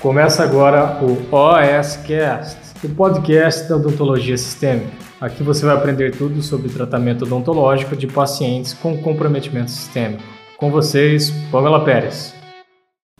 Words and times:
Começa 0.00 0.42
agora 0.42 0.98
o 1.02 1.12
OSCast, 1.30 2.56
o 2.82 2.88
podcast 2.94 3.68
da 3.68 3.76
odontologia 3.76 4.34
sistêmica. 4.38 4.90
Aqui 5.20 5.42
você 5.42 5.66
vai 5.66 5.76
aprender 5.76 6.16
tudo 6.16 6.40
sobre 6.40 6.70
tratamento 6.70 7.26
odontológico 7.26 7.94
de 7.94 8.06
pacientes 8.06 8.72
com 8.72 8.96
comprometimento 9.02 9.70
sistêmico. 9.70 10.22
Com 10.56 10.70
vocês, 10.70 11.30
Pamela 11.52 11.84
Pérez. 11.84 12.34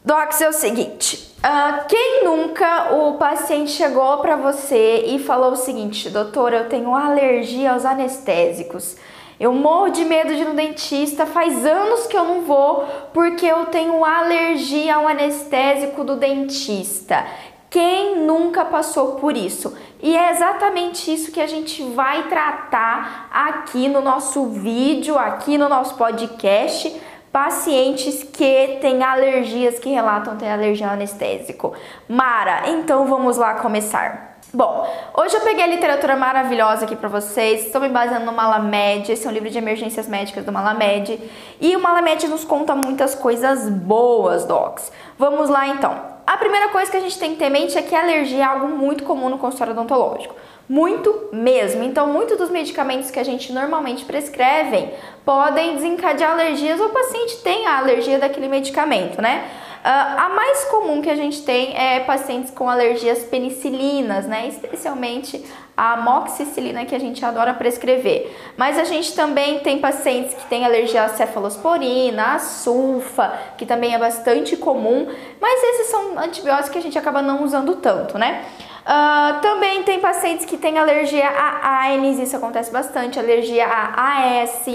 Docs, 0.02 0.40
é 0.40 0.48
o 0.48 0.54
seguinte, 0.54 1.34
uh, 1.44 1.86
quem 1.86 2.24
nunca 2.24 2.94
o 2.94 3.18
paciente 3.18 3.72
chegou 3.72 4.16
para 4.22 4.36
você 4.36 5.04
e 5.04 5.18
falou 5.18 5.52
o 5.52 5.56
seguinte, 5.56 6.08
doutor, 6.08 6.54
eu 6.54 6.66
tenho 6.70 6.94
alergia 6.94 7.72
aos 7.72 7.84
anestésicos. 7.84 8.96
Eu 9.40 9.54
morro 9.54 9.88
de 9.88 10.04
medo 10.04 10.34
de 10.34 10.42
ir 10.42 10.44
no 10.44 10.52
dentista, 10.52 11.24
faz 11.24 11.64
anos 11.64 12.06
que 12.06 12.14
eu 12.14 12.24
não 12.24 12.42
vou 12.42 12.84
porque 13.14 13.46
eu 13.46 13.64
tenho 13.66 14.04
alergia 14.04 14.96
ao 14.96 15.08
anestésico 15.08 16.04
do 16.04 16.16
dentista. 16.16 17.24
Quem 17.70 18.18
nunca 18.18 18.66
passou 18.66 19.12
por 19.12 19.34
isso? 19.34 19.74
E 20.02 20.14
é 20.14 20.30
exatamente 20.32 21.10
isso 21.10 21.32
que 21.32 21.40
a 21.40 21.46
gente 21.46 21.82
vai 21.94 22.28
tratar 22.28 23.30
aqui 23.32 23.88
no 23.88 24.02
nosso 24.02 24.44
vídeo, 24.46 25.18
aqui 25.18 25.56
no 25.56 25.70
nosso 25.70 25.94
podcast. 25.94 27.00
Pacientes 27.32 28.24
que 28.24 28.78
têm 28.80 29.02
alergias, 29.02 29.78
que 29.78 29.88
relatam 29.88 30.36
ter 30.36 30.48
alergia 30.48 30.88
ao 30.88 30.94
anestésico. 30.94 31.72
Mara, 32.06 32.68
então 32.68 33.06
vamos 33.06 33.38
lá 33.38 33.54
começar. 33.54 34.29
Bom, 34.52 34.84
hoje 35.16 35.36
eu 35.36 35.42
peguei 35.42 35.62
a 35.62 35.66
literatura 35.68 36.16
maravilhosa 36.16 36.84
aqui 36.84 36.96
para 36.96 37.08
vocês, 37.08 37.66
estou 37.66 37.80
me 37.80 37.88
baseando 37.88 38.26
no 38.26 38.32
Malamed, 38.32 39.12
esse 39.12 39.24
é 39.24 39.30
um 39.30 39.32
livro 39.32 39.48
de 39.48 39.56
emergências 39.56 40.08
médicas 40.08 40.44
do 40.44 40.50
Malamed, 40.50 41.20
e 41.60 41.76
o 41.76 41.80
Malamed 41.80 42.26
nos 42.26 42.44
conta 42.44 42.74
muitas 42.74 43.14
coisas 43.14 43.68
boas, 43.68 44.44
docs. 44.44 44.90
Vamos 45.16 45.48
lá 45.48 45.68
então. 45.68 45.96
A 46.26 46.36
primeira 46.36 46.68
coisa 46.70 46.90
que 46.90 46.96
a 46.96 47.00
gente 47.00 47.16
tem 47.16 47.32
que 47.32 47.36
ter 47.36 47.46
em 47.46 47.50
mente 47.50 47.78
é 47.78 47.82
que 47.82 47.94
a 47.94 48.02
alergia 48.02 48.40
é 48.40 48.42
algo 48.44 48.66
muito 48.66 49.04
comum 49.04 49.28
no 49.28 49.38
consultório 49.38 49.72
odontológico. 49.72 50.34
Muito 50.68 51.28
mesmo. 51.32 51.82
Então, 51.82 52.06
muitos 52.06 52.38
dos 52.38 52.50
medicamentos 52.50 53.10
que 53.10 53.18
a 53.18 53.24
gente 53.24 53.52
normalmente 53.52 54.04
prescrevem 54.04 54.92
podem 55.24 55.74
desencadear 55.74 56.32
alergias 56.32 56.80
ou 56.80 56.86
o 56.86 56.90
paciente 56.90 57.38
tem 57.38 57.66
a 57.66 57.78
alergia 57.78 58.18
daquele 58.18 58.46
medicamento, 58.46 59.20
né? 59.20 59.48
Uh, 59.80 59.84
a 59.84 60.28
mais 60.28 60.64
comum 60.66 61.00
que 61.00 61.08
a 61.08 61.16
gente 61.16 61.42
tem 61.42 61.74
é 61.74 62.00
pacientes 62.00 62.50
com 62.50 62.68
alergias 62.68 63.24
penicilinas, 63.24 64.26
né? 64.26 64.46
Especialmente 64.46 65.42
a 65.74 65.94
amoxicilina 65.94 66.84
que 66.84 66.94
a 66.94 66.98
gente 66.98 67.24
adora 67.24 67.54
prescrever. 67.54 68.30
Mas 68.58 68.78
a 68.78 68.84
gente 68.84 69.14
também 69.14 69.60
tem 69.60 69.78
pacientes 69.78 70.34
que 70.34 70.46
têm 70.50 70.66
alergia 70.66 71.04
à 71.04 71.08
cefalosporina, 71.08 72.34
à 72.34 72.38
sulfa, 72.38 73.32
que 73.56 73.64
também 73.64 73.94
é 73.94 73.98
bastante 73.98 74.54
comum. 74.58 75.08
Mas 75.40 75.62
esses 75.62 75.86
são 75.86 76.18
antibióticos 76.18 76.68
que 76.68 76.78
a 76.78 76.82
gente 76.82 76.98
acaba 76.98 77.22
não 77.22 77.42
usando 77.42 77.76
tanto, 77.76 78.18
né? 78.18 78.44
Uh, 78.82 79.40
também 79.40 79.82
tem 79.82 79.98
pacientes 79.98 80.44
que 80.44 80.58
têm 80.58 80.78
alergia 80.78 81.26
a 81.26 81.86
ANES, 81.86 82.18
isso 82.18 82.36
acontece 82.36 82.70
bastante, 82.70 83.18
alergia 83.18 83.66
a 83.66 84.42
AS. 84.42 84.66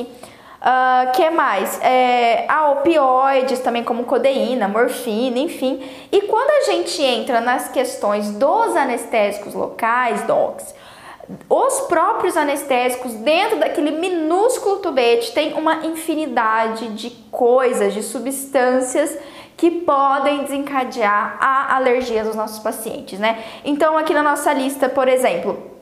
Uh, 0.66 1.12
que 1.12 1.30
mais? 1.30 1.80
É, 1.84 2.46
a 2.50 2.72
opioides 2.72 3.60
também 3.60 3.84
como 3.84 4.04
codeína, 4.06 4.68
morfina, 4.68 5.38
enfim. 5.38 5.80
E 6.12 6.22
quando 6.22 6.50
a 6.50 6.72
gente 6.72 7.04
entra 7.04 7.40
nas 7.40 7.70
questões 7.70 8.32
dos 8.32 8.76
anestésicos 8.76 9.54
locais, 9.54 10.24
docs, 10.24 10.74
os 11.48 11.82
próprios 11.82 12.36
anestésicos 12.36 13.14
dentro 13.14 13.60
daquele 13.60 13.92
minúsculo 13.92 14.78
tubete 14.78 15.34
tem 15.34 15.54
uma 15.54 15.86
infinidade 15.86 16.90
de 16.96 17.12
coisas, 17.30 17.94
de 17.94 18.02
substâncias 18.02 19.16
que 19.56 19.70
podem 19.70 20.46
desencadear 20.46 21.38
a 21.40 21.76
alergia 21.76 22.24
dos 22.24 22.36
nossos 22.36 22.58
pacientes, 22.58 23.20
né? 23.20 23.44
Então 23.64 23.96
aqui 24.00 24.16
na 24.16 24.24
nossa 24.24 24.52
lista, 24.52 24.90
por 24.90 25.08
exemplo, 25.08 25.75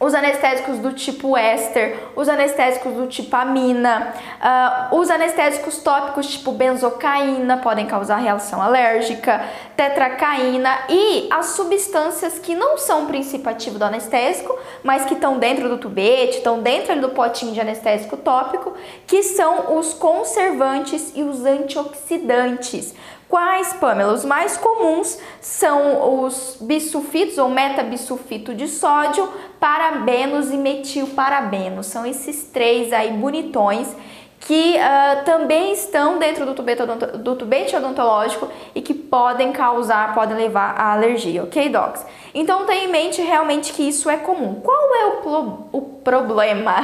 os 0.00 0.14
anestésicos 0.14 0.78
do 0.78 0.92
tipo 0.92 1.36
éster, 1.36 1.98
os 2.14 2.28
anestésicos 2.28 2.92
do 2.92 3.06
tipo 3.08 3.34
amina, 3.34 4.14
uh, 4.40 4.96
os 4.96 5.10
anestésicos 5.10 5.78
tópicos 5.78 6.26
tipo 6.28 6.52
benzocaína 6.52 7.56
podem 7.58 7.86
causar 7.86 8.16
reação 8.16 8.62
alérgica, 8.62 9.44
tetracaína 9.76 10.70
e 10.88 11.28
as 11.30 11.46
substâncias 11.46 12.38
que 12.38 12.54
não 12.54 12.78
são 12.78 13.04
o 13.04 13.06
princípio 13.06 13.50
ativo 13.50 13.78
do 13.78 13.84
anestésico, 13.84 14.56
mas 14.84 15.04
que 15.04 15.14
estão 15.14 15.38
dentro 15.38 15.68
do 15.68 15.78
tubete, 15.78 16.38
estão 16.38 16.60
dentro 16.60 17.00
do 17.00 17.08
potinho 17.08 17.52
de 17.52 17.60
anestésico 17.60 18.16
tópico, 18.16 18.74
que 19.06 19.22
são 19.22 19.78
os 19.78 19.94
conservantes 19.94 21.12
e 21.16 21.22
os 21.22 21.44
antioxidantes. 21.44 22.94
Quais, 23.28 23.74
Pamela? 23.74 24.14
Os 24.14 24.24
mais 24.24 24.56
comuns 24.56 25.18
são 25.40 26.24
os 26.24 26.56
bisulfitos 26.62 27.36
ou 27.36 27.50
metabisulfito 27.50 28.54
de 28.54 28.66
sódio, 28.66 29.28
parabenos 29.60 30.50
e 30.50 30.56
metilparabenos. 30.56 31.86
São 31.86 32.06
esses 32.06 32.44
três 32.44 32.90
aí 32.90 33.12
bonitões 33.12 33.94
que 34.40 34.76
uh, 34.76 35.24
também 35.24 35.72
estão 35.72 36.18
dentro 36.18 36.46
do 36.46 36.54
tubete, 36.54 36.82
do 37.18 37.36
tubete 37.36 37.76
odontológico 37.76 38.48
e 38.74 38.80
que 38.80 38.94
podem 38.94 39.52
causar, 39.52 40.14
podem 40.14 40.36
levar 40.36 40.74
a 40.78 40.92
alergia, 40.92 41.42
ok, 41.42 41.68
docs? 41.68 42.06
Então 42.32 42.64
tenha 42.64 42.84
em 42.84 42.88
mente 42.88 43.20
realmente 43.20 43.74
que 43.74 43.86
isso 43.86 44.08
é 44.08 44.16
comum. 44.16 44.60
Qual 44.62 44.94
é 44.94 45.06
o, 45.06 45.68
o 45.72 45.82
problema? 45.82 46.76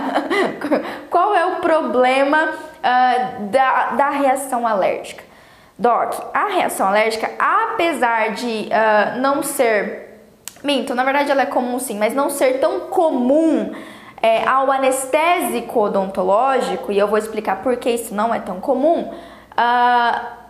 Qual 1.08 1.34
é 1.34 1.46
o 1.46 1.56
problema 1.56 2.50
uh, 2.50 3.46
da, 3.46 3.90
da 3.92 4.10
reação 4.10 4.66
alérgica? 4.66 5.33
Doc, 5.78 6.14
a 6.32 6.46
reação 6.46 6.86
alérgica, 6.86 7.30
apesar 7.38 8.32
de 8.32 8.68
uh, 8.68 9.20
não 9.20 9.42
ser. 9.42 10.20
Minto, 10.62 10.94
na 10.94 11.04
verdade 11.04 11.30
ela 11.30 11.42
é 11.42 11.46
comum 11.46 11.78
sim, 11.78 11.98
mas 11.98 12.14
não 12.14 12.30
ser 12.30 12.58
tão 12.58 12.80
comum 12.80 13.74
é, 14.22 14.48
ao 14.48 14.70
anestésico 14.72 15.80
odontológico, 15.80 16.90
e 16.90 16.98
eu 16.98 17.06
vou 17.06 17.18
explicar 17.18 17.62
por 17.62 17.76
que 17.76 17.90
isso 17.90 18.14
não 18.14 18.34
é 18.34 18.40
tão 18.40 18.60
comum. 18.60 19.12
Uh, 19.52 20.44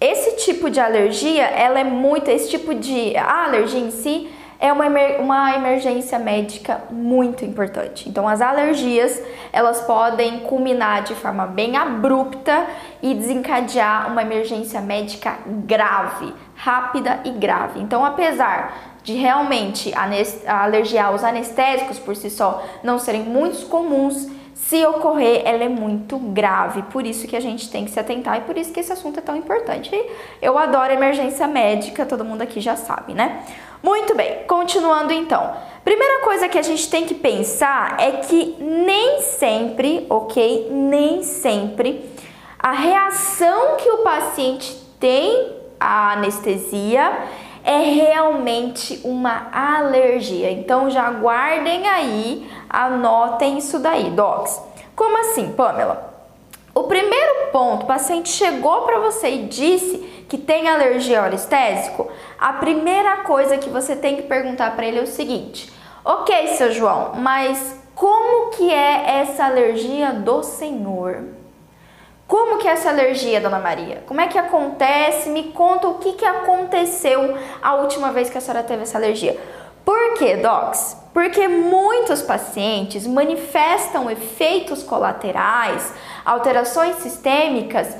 esse 0.00 0.36
tipo 0.36 0.70
de 0.70 0.80
alergia, 0.80 1.44
ela 1.44 1.80
é 1.80 1.84
muito. 1.84 2.30
Esse 2.30 2.48
tipo 2.48 2.74
de. 2.74 3.16
A 3.16 3.46
alergia 3.46 3.80
em 3.80 3.90
si 3.90 4.30
é 4.60 4.72
uma, 4.72 4.86
emer 4.86 5.20
uma 5.20 5.54
emergência 5.54 6.18
médica 6.18 6.82
muito 6.90 7.44
importante. 7.44 8.08
Então, 8.08 8.26
as 8.26 8.40
alergias 8.40 9.22
elas 9.52 9.80
podem 9.82 10.40
culminar 10.40 11.02
de 11.02 11.14
forma 11.14 11.46
bem 11.46 11.76
abrupta 11.76 12.66
e 13.00 13.14
desencadear 13.14 14.10
uma 14.10 14.22
emergência 14.22 14.80
médica 14.80 15.38
grave, 15.46 16.34
rápida 16.56 17.20
e 17.24 17.30
grave. 17.30 17.80
Então, 17.80 18.04
apesar 18.04 18.96
de 19.04 19.14
realmente 19.14 19.92
a 19.94 20.64
alergia 20.64 21.04
aos 21.04 21.22
anestésicos 21.22 21.98
por 21.98 22.16
si 22.16 22.28
só 22.28 22.62
não 22.82 22.98
serem 22.98 23.22
muito 23.22 23.66
comuns, 23.66 24.28
se 24.54 24.84
ocorrer, 24.84 25.42
ela 25.46 25.64
é 25.64 25.68
muito 25.68 26.18
grave. 26.18 26.82
Por 26.82 27.06
isso 27.06 27.26
que 27.26 27.36
a 27.36 27.40
gente 27.40 27.70
tem 27.70 27.84
que 27.84 27.90
se 27.90 27.98
atentar 27.98 28.36
e 28.38 28.40
por 28.40 28.58
isso 28.58 28.72
que 28.72 28.80
esse 28.80 28.92
assunto 28.92 29.18
é 29.18 29.22
tão 29.22 29.36
importante. 29.36 29.90
Eu 30.42 30.58
adoro 30.58 30.92
emergência 30.92 31.46
médica, 31.46 32.04
todo 32.04 32.24
mundo 32.24 32.42
aqui 32.42 32.60
já 32.60 32.76
sabe, 32.76 33.14
né? 33.14 33.44
Muito 33.82 34.14
bem, 34.14 34.44
continuando 34.46 35.12
então. 35.12 35.52
Primeira 35.84 36.20
coisa 36.20 36.48
que 36.48 36.58
a 36.58 36.62
gente 36.62 36.90
tem 36.90 37.06
que 37.06 37.14
pensar 37.14 37.96
é 37.98 38.12
que 38.12 38.56
nem 38.58 39.20
sempre, 39.22 40.06
ok? 40.10 40.68
Nem 40.70 41.22
sempre 41.22 42.18
a 42.58 42.72
reação 42.72 43.76
que 43.76 43.88
o 43.88 43.98
paciente 43.98 44.74
tem 44.98 45.54
à 45.78 46.14
anestesia 46.14 47.18
é 47.62 47.78
realmente 47.78 49.00
uma 49.04 49.48
alergia. 49.52 50.50
Então 50.50 50.90
já 50.90 51.08
guardem 51.10 51.86
aí, 51.86 52.50
anotem 52.68 53.58
isso 53.58 53.78
daí, 53.78 54.10
docs. 54.10 54.60
Como 54.96 55.16
assim, 55.18 55.52
Pamela? 55.52 56.14
O 56.74 56.84
primeiro 56.84 57.50
ponto, 57.52 57.84
o 57.84 57.86
paciente 57.86 58.28
chegou 58.28 58.82
para 58.82 58.98
você 58.98 59.30
e 59.30 59.46
disse 59.46 59.98
que 60.28 60.36
tem 60.36 60.68
alergia 60.68 61.20
ao 61.20 61.26
anestésico, 61.26 62.10
a 62.38 62.52
primeira 62.54 63.18
coisa 63.18 63.58
que 63.58 63.68
você 63.68 63.96
tem 63.96 64.16
que 64.16 64.22
perguntar 64.22 64.76
para 64.76 64.86
ele 64.86 64.98
é 64.98 65.02
o 65.02 65.06
seguinte: 65.06 65.72
"OK, 66.04 66.48
seu 66.48 66.70
João, 66.72 67.12
mas 67.16 67.76
como 67.94 68.50
que 68.50 68.72
é 68.72 69.20
essa 69.20 69.44
alergia 69.44 70.12
do 70.12 70.42
senhor?" 70.42 71.24
Como 72.28 72.58
que 72.58 72.68
é 72.68 72.72
essa 72.72 72.90
alergia, 72.90 73.40
Dona 73.40 73.58
Maria? 73.58 74.02
Como 74.06 74.20
é 74.20 74.26
que 74.26 74.36
acontece? 74.36 75.30
Me 75.30 75.44
conta 75.44 75.88
o 75.88 75.94
que, 75.94 76.12
que 76.12 76.26
aconteceu 76.26 77.34
a 77.62 77.76
última 77.76 78.12
vez 78.12 78.28
que 78.28 78.36
a 78.36 78.40
senhora 78.40 78.62
teve 78.62 78.82
essa 78.82 78.98
alergia. 78.98 79.40
Por 79.82 80.18
quê, 80.18 80.36
docs? 80.36 80.98
Porque 81.14 81.48
muitos 81.48 82.20
pacientes 82.20 83.06
manifestam 83.06 84.10
efeitos 84.10 84.82
colaterais, 84.82 85.94
alterações 86.22 86.96
sistêmicas 86.96 87.96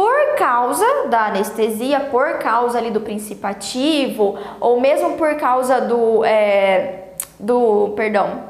por 0.00 0.34
causa 0.34 0.86
da 1.08 1.26
anestesia, 1.26 2.00
por 2.00 2.38
causa 2.38 2.78
ali 2.78 2.90
do 2.90 3.02
princípio 3.02 3.46
ativo, 3.46 4.38
ou 4.58 4.80
mesmo 4.80 5.18
por 5.18 5.34
causa 5.34 5.78
do, 5.78 6.24
é, 6.24 7.10
do, 7.38 7.92
perdão, 7.94 8.44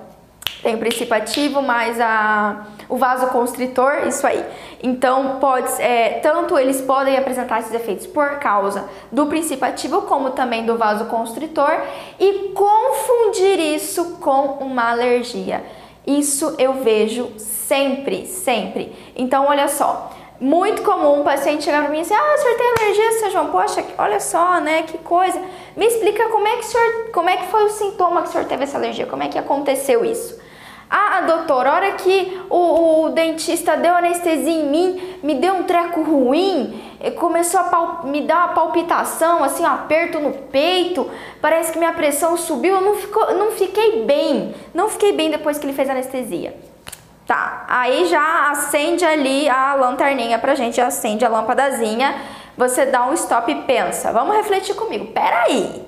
tem 0.62 0.76
o 0.76 0.78
princípio 0.78 1.12
ativo 1.12 1.60
mais 1.60 2.00
a, 2.00 2.66
o 2.88 2.96
vasoconstritor, 2.96 4.06
isso 4.06 4.24
aí. 4.24 4.44
Então, 4.80 5.40
pode, 5.40 5.72
é, 5.82 6.20
tanto 6.22 6.56
eles 6.56 6.80
podem 6.80 7.18
apresentar 7.18 7.58
esses 7.58 7.74
efeitos 7.74 8.06
por 8.06 8.38
causa 8.38 8.84
do 9.10 9.26
princípio 9.26 9.66
ativo, 9.66 10.02
como 10.02 10.30
também 10.30 10.64
do 10.64 10.78
vasoconstritor, 10.78 11.80
e 12.20 12.52
confundir 12.54 13.58
isso 13.58 14.18
com 14.20 14.64
uma 14.64 14.92
alergia. 14.92 15.64
Isso 16.06 16.54
eu 16.58 16.74
vejo 16.74 17.32
sempre, 17.38 18.24
sempre. 18.26 18.94
Então, 19.16 19.46
olha 19.46 19.66
só. 19.66 20.12
Muito 20.40 20.80
comum 20.82 21.20
um 21.20 21.22
paciente 21.22 21.64
chegar 21.64 21.82
para 21.82 21.90
mim 21.90 21.98
e 21.98 22.00
dizer, 22.00 22.14
ah, 22.14 22.34
o 22.34 22.38
senhor 22.38 22.56
tem 22.56 22.72
alergia, 22.78 23.12
seu 23.12 23.30
João? 23.30 23.48
Poxa, 23.48 23.84
olha 23.98 24.18
só, 24.18 24.58
né, 24.58 24.84
que 24.84 24.96
coisa. 24.96 25.38
Me 25.76 25.84
explica 25.84 26.30
como 26.30 26.48
é 26.48 26.56
que, 26.56 26.64
senhor, 26.64 27.10
como 27.12 27.28
é 27.28 27.36
que 27.36 27.46
foi 27.48 27.64
o 27.64 27.68
sintoma 27.68 28.22
que 28.22 28.28
o 28.28 28.32
senhor 28.32 28.46
teve 28.46 28.64
essa 28.64 28.78
alergia, 28.78 29.04
como 29.04 29.22
é 29.22 29.28
que 29.28 29.38
aconteceu 29.38 30.02
isso? 30.02 30.40
Ah, 30.88 31.20
doutor, 31.20 31.66
a 31.66 31.74
hora 31.74 31.92
que 31.92 32.40
o, 32.48 33.04
o, 33.04 33.08
dentista 33.10 33.76
deu 33.76 33.94
anestesia 33.94 34.50
em 34.50 34.66
mim, 34.66 35.18
me 35.22 35.34
deu 35.34 35.54
um 35.54 35.64
treco 35.64 36.02
ruim, 36.02 36.82
começou 37.16 37.60
a 37.60 38.00
me 38.04 38.22
dar 38.22 38.46
uma 38.46 38.54
palpitação, 38.54 39.44
assim, 39.44 39.62
um 39.62 39.66
aperto 39.66 40.18
no 40.18 40.32
peito, 40.32 41.08
parece 41.40 41.70
que 41.70 41.78
minha 41.78 41.92
pressão 41.92 42.36
subiu, 42.38 42.76
eu 42.76 42.80
não, 42.80 42.94
ficou, 42.96 43.34
não 43.34 43.50
fiquei 43.52 44.04
bem, 44.04 44.54
não 44.72 44.88
fiquei 44.88 45.12
bem 45.12 45.30
depois 45.30 45.58
que 45.58 45.66
ele 45.66 45.74
fez 45.74 45.88
anestesia. 45.88 46.69
Tá, 47.30 47.64
aí 47.68 48.06
já 48.06 48.50
acende 48.50 49.04
ali 49.04 49.48
a 49.48 49.74
lanterninha 49.74 50.36
pra 50.36 50.56
gente, 50.56 50.80
acende 50.80 51.24
a 51.24 51.28
lâmpadazinha, 51.28 52.16
você 52.56 52.84
dá 52.86 53.06
um 53.06 53.12
stop 53.14 53.52
e 53.52 53.54
pensa, 53.54 54.10
vamos 54.10 54.34
refletir 54.34 54.74
comigo, 54.74 55.12
peraí, 55.12 55.80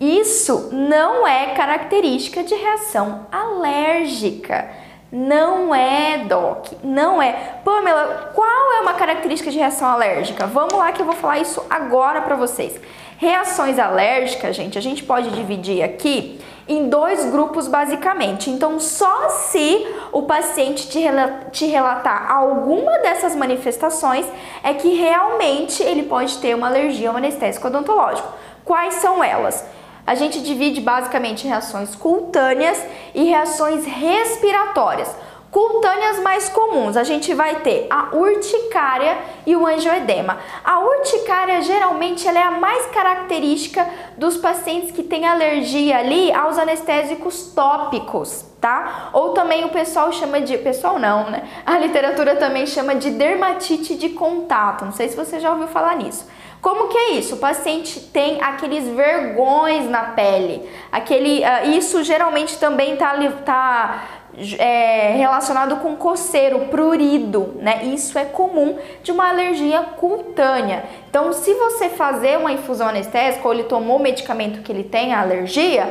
isso 0.00 0.70
não 0.72 1.24
é 1.24 1.54
característica 1.54 2.42
de 2.42 2.56
reação 2.56 3.24
alérgica. 3.30 4.68
Não 5.12 5.72
é, 5.72 6.24
Doc. 6.26 6.66
Não 6.82 7.22
é. 7.22 7.32
Pamela, 7.64 8.32
qual 8.34 8.72
é 8.72 8.80
uma 8.80 8.94
característica 8.94 9.52
de 9.52 9.58
reação 9.58 9.86
alérgica? 9.86 10.44
Vamos 10.44 10.74
lá 10.74 10.90
que 10.90 11.00
eu 11.00 11.06
vou 11.06 11.14
falar 11.14 11.38
isso 11.38 11.64
agora 11.70 12.20
para 12.22 12.34
vocês. 12.34 12.80
Reações 13.16 13.78
alérgicas, 13.78 14.56
gente, 14.56 14.76
a 14.76 14.80
gente 14.80 15.04
pode 15.04 15.30
dividir 15.30 15.84
aqui 15.84 16.40
em 16.68 16.88
dois 16.88 17.24
grupos 17.30 17.68
basicamente. 17.68 18.50
Então, 18.50 18.80
só 18.80 19.28
se 19.28 19.86
o 20.12 20.22
paciente 20.22 20.88
te, 20.88 21.66
relatar 21.66 22.30
alguma 22.30 22.98
dessas 22.98 23.34
manifestações 23.36 24.26
é 24.62 24.74
que 24.74 24.94
realmente 24.94 25.82
ele 25.82 26.04
pode 26.04 26.38
ter 26.38 26.54
uma 26.54 26.68
alergia 26.68 27.10
ao 27.10 27.16
anestésico 27.16 27.68
odontológico. 27.68 28.28
Quais 28.64 28.94
são 28.94 29.22
elas? 29.22 29.64
a 30.06 30.14
gente 30.14 30.42
divide 30.42 30.80
basicamente 30.80 31.46
em 31.46 31.48
reações 31.48 31.94
cutâneas 31.94 32.78
e 33.14 33.24
reações 33.24 33.84
respiratórias. 33.86 35.08
Cutâneas 35.54 36.18
mais 36.18 36.48
comuns, 36.48 36.96
a 36.96 37.04
gente 37.04 37.32
vai 37.32 37.60
ter 37.60 37.86
a 37.88 38.08
urticária 38.12 39.18
e 39.46 39.54
o 39.54 39.64
angioedema. 39.64 40.36
A 40.64 40.80
urticária 40.80 41.62
geralmente 41.62 42.26
ela 42.26 42.40
é 42.40 42.42
a 42.42 42.50
mais 42.50 42.86
característica 42.86 43.88
dos 44.16 44.36
pacientes 44.36 44.90
que 44.90 45.04
têm 45.04 45.24
alergia 45.24 45.98
ali 45.98 46.32
aos 46.32 46.58
anestésicos 46.58 47.52
tópicos, 47.54 48.44
tá? 48.60 49.10
Ou 49.12 49.28
também 49.28 49.64
o 49.64 49.68
pessoal 49.68 50.10
chama 50.12 50.40
de, 50.40 50.58
pessoal 50.58 50.98
não, 50.98 51.30
né? 51.30 51.48
A 51.64 51.78
literatura 51.78 52.34
também 52.34 52.66
chama 52.66 52.96
de 52.96 53.12
dermatite 53.12 53.94
de 53.94 54.08
contato. 54.08 54.84
Não 54.84 54.92
sei 54.92 55.08
se 55.08 55.14
você 55.14 55.38
já 55.38 55.52
ouviu 55.52 55.68
falar 55.68 55.94
nisso. 55.94 56.26
Como 56.64 56.88
que 56.88 56.96
é 56.96 57.10
isso? 57.10 57.34
O 57.34 57.38
paciente 57.38 58.00
tem 58.00 58.42
aqueles 58.42 58.88
vergões 58.88 59.88
na 59.88 60.02
pele. 60.02 60.66
Aquele, 60.90 61.42
uh, 61.42 61.76
isso 61.76 62.02
geralmente 62.02 62.58
também 62.58 62.94
está 62.94 63.12
tá, 63.44 64.02
é, 64.58 65.14
relacionado 65.16 65.76
com 65.76 65.96
coceiro, 65.96 66.60
prurido, 66.70 67.54
né? 67.60 67.84
Isso 67.84 68.18
é 68.18 68.24
comum 68.24 68.78
de 69.02 69.12
uma 69.12 69.28
alergia 69.28 69.80
cutânea. 69.96 70.84
Então, 71.08 71.32
se 71.32 71.54
você 71.54 71.88
fazer 71.88 72.38
uma 72.38 72.52
infusão 72.52 72.88
anestésica 72.88 73.46
ou 73.46 73.54
ele 73.54 73.64
tomou 73.64 73.96
o 73.98 74.02
medicamento 74.02 74.62
que 74.62 74.72
ele 74.72 74.84
tem 74.84 75.14
a 75.14 75.20
alergia, 75.20 75.86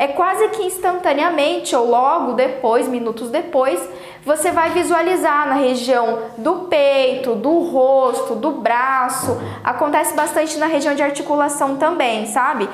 é 0.00 0.08
quase 0.08 0.48
que 0.48 0.62
instantaneamente 0.62 1.76
ou 1.76 1.86
logo 1.86 2.32
depois, 2.32 2.88
minutos 2.88 3.28
depois, 3.28 3.86
você 4.24 4.50
vai 4.50 4.70
visualizar 4.70 5.46
na 5.46 5.56
região 5.56 6.20
do 6.38 6.60
peito, 6.70 7.34
do 7.34 7.58
rosto, 7.70 8.34
do 8.34 8.50
braço. 8.52 9.38
Acontece 9.62 10.14
bastante 10.16 10.56
na 10.56 10.64
região 10.64 10.94
de 10.94 11.02
articulação 11.02 11.76
também, 11.76 12.24
sabe? 12.24 12.66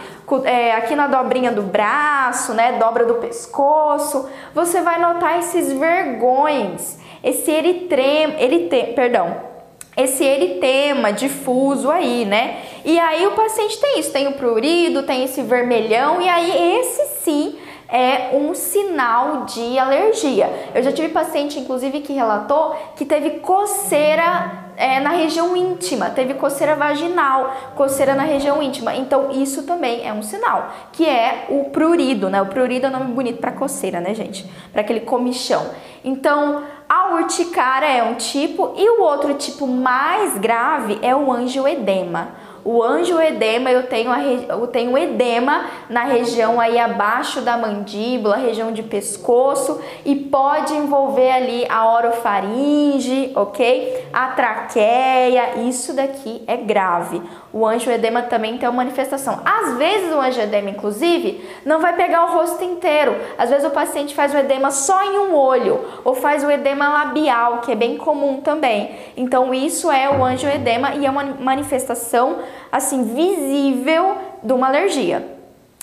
É, 0.44 0.76
aqui 0.76 0.94
na 0.94 1.08
dobrinha 1.08 1.50
do 1.50 1.62
braço, 1.62 2.54
né? 2.54 2.78
Dobra 2.78 3.04
do 3.04 3.14
pescoço. 3.14 4.28
Você 4.54 4.80
vai 4.80 5.00
notar 5.00 5.40
esses 5.40 5.72
vergões, 5.72 6.96
esse 7.24 7.50
eritrema, 7.50 8.34
erite, 8.38 8.92
perdão, 8.94 9.55
esse 9.96 10.22
eritema 10.22 11.12
difuso 11.12 11.90
aí, 11.90 12.24
né? 12.24 12.62
E 12.84 12.98
aí 12.98 13.26
o 13.26 13.32
paciente 13.32 13.80
tem 13.80 13.98
isso, 13.98 14.12
tem 14.12 14.28
o 14.28 14.32
prurido, 14.32 15.02
tem 15.02 15.24
esse 15.24 15.42
vermelhão, 15.42 16.20
e 16.20 16.28
aí 16.28 16.78
esse 16.78 17.22
sim 17.22 17.58
é 17.88 18.36
um 18.36 18.54
sinal 18.54 19.44
de 19.44 19.78
alergia. 19.78 20.50
Eu 20.74 20.82
já 20.82 20.92
tive 20.92 21.08
paciente, 21.08 21.58
inclusive, 21.58 22.00
que 22.00 22.12
relatou 22.12 22.76
que 22.96 23.04
teve 23.04 23.38
coceira 23.40 24.64
é, 24.76 25.00
na 25.00 25.10
região 25.10 25.56
íntima, 25.56 26.10
teve 26.10 26.34
coceira 26.34 26.74
vaginal, 26.74 27.54
coceira 27.76 28.14
na 28.14 28.24
região 28.24 28.62
íntima. 28.62 28.94
Então, 28.94 29.30
isso 29.30 29.62
também 29.62 30.06
é 30.06 30.12
um 30.12 30.22
sinal, 30.22 30.70
que 30.92 31.08
é 31.08 31.46
o 31.48 31.70
prurido, 31.70 32.28
né? 32.28 32.42
O 32.42 32.46
prurido 32.46 32.86
é 32.86 32.88
um 32.88 32.92
nome 32.92 33.12
bonito 33.12 33.38
para 33.38 33.52
coceira, 33.52 34.00
né, 34.00 34.14
gente? 34.14 34.44
Para 34.72 34.80
aquele 34.80 35.00
comichão. 35.00 35.64
Então, 36.04 36.62
a 36.96 37.14
urticária 37.14 37.86
é 37.86 38.02
um 38.02 38.14
tipo 38.14 38.72
e 38.74 38.88
o 38.88 39.02
outro 39.02 39.34
tipo 39.34 39.66
mais 39.66 40.38
grave 40.38 40.98
é 41.02 41.14
o 41.14 41.30
angioedema. 41.30 42.28
O 42.68 42.82
angioedema, 42.82 43.70
eu 43.70 43.84
tenho, 43.84 44.10
a, 44.10 44.20
eu 44.20 44.66
tenho 44.66 44.98
edema 44.98 45.66
na 45.88 46.02
região 46.02 46.60
aí 46.60 46.80
abaixo 46.80 47.40
da 47.40 47.56
mandíbula, 47.56 48.34
região 48.36 48.72
de 48.72 48.82
pescoço 48.82 49.80
e 50.04 50.16
pode 50.16 50.74
envolver 50.74 51.30
ali 51.30 51.64
a 51.70 51.88
orofaringe, 51.88 53.30
ok? 53.36 54.08
A 54.12 54.30
traqueia, 54.30 55.58
isso 55.68 55.94
daqui 55.94 56.42
é 56.48 56.56
grave. 56.56 57.22
O 57.52 57.64
angioedema 57.64 58.22
também 58.22 58.58
tem 58.58 58.68
uma 58.68 58.82
manifestação. 58.82 59.40
Às 59.44 59.78
vezes 59.78 60.12
o 60.12 60.20
angioedema, 60.20 60.68
inclusive, 60.68 61.48
não 61.64 61.78
vai 61.78 61.94
pegar 61.94 62.24
o 62.24 62.36
rosto 62.36 62.64
inteiro. 62.64 63.14
Às 63.38 63.48
vezes 63.48 63.64
o 63.64 63.70
paciente 63.70 64.12
faz 64.12 64.34
o 64.34 64.38
edema 64.38 64.72
só 64.72 65.04
em 65.04 65.18
um 65.20 65.36
olho 65.36 65.80
ou 66.04 66.16
faz 66.16 66.42
o 66.42 66.50
edema 66.50 66.88
labial, 66.88 67.58
que 67.58 67.70
é 67.70 67.76
bem 67.76 67.96
comum 67.96 68.40
também. 68.40 68.90
Então 69.16 69.54
isso 69.54 69.88
é 69.88 70.10
o 70.10 70.24
angioedema 70.24 70.96
e 70.96 71.06
é 71.06 71.10
uma 71.10 71.22
manifestação 71.22 72.40
assim 72.70 73.04
visível 73.14 74.18
de 74.42 74.52
uma 74.52 74.68
alergia. 74.68 75.36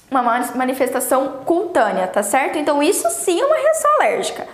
Uma 0.10 0.22
manifestação 0.56 1.40
cutânea, 1.46 2.08
tá 2.08 2.22
certo? 2.22 2.58
Então 2.58 2.84
isso 2.84 3.10
sim 3.10 3.42
é 3.42 3.46
uma 3.46 3.56
reação 3.56 3.92
alérgica. 3.96 4.48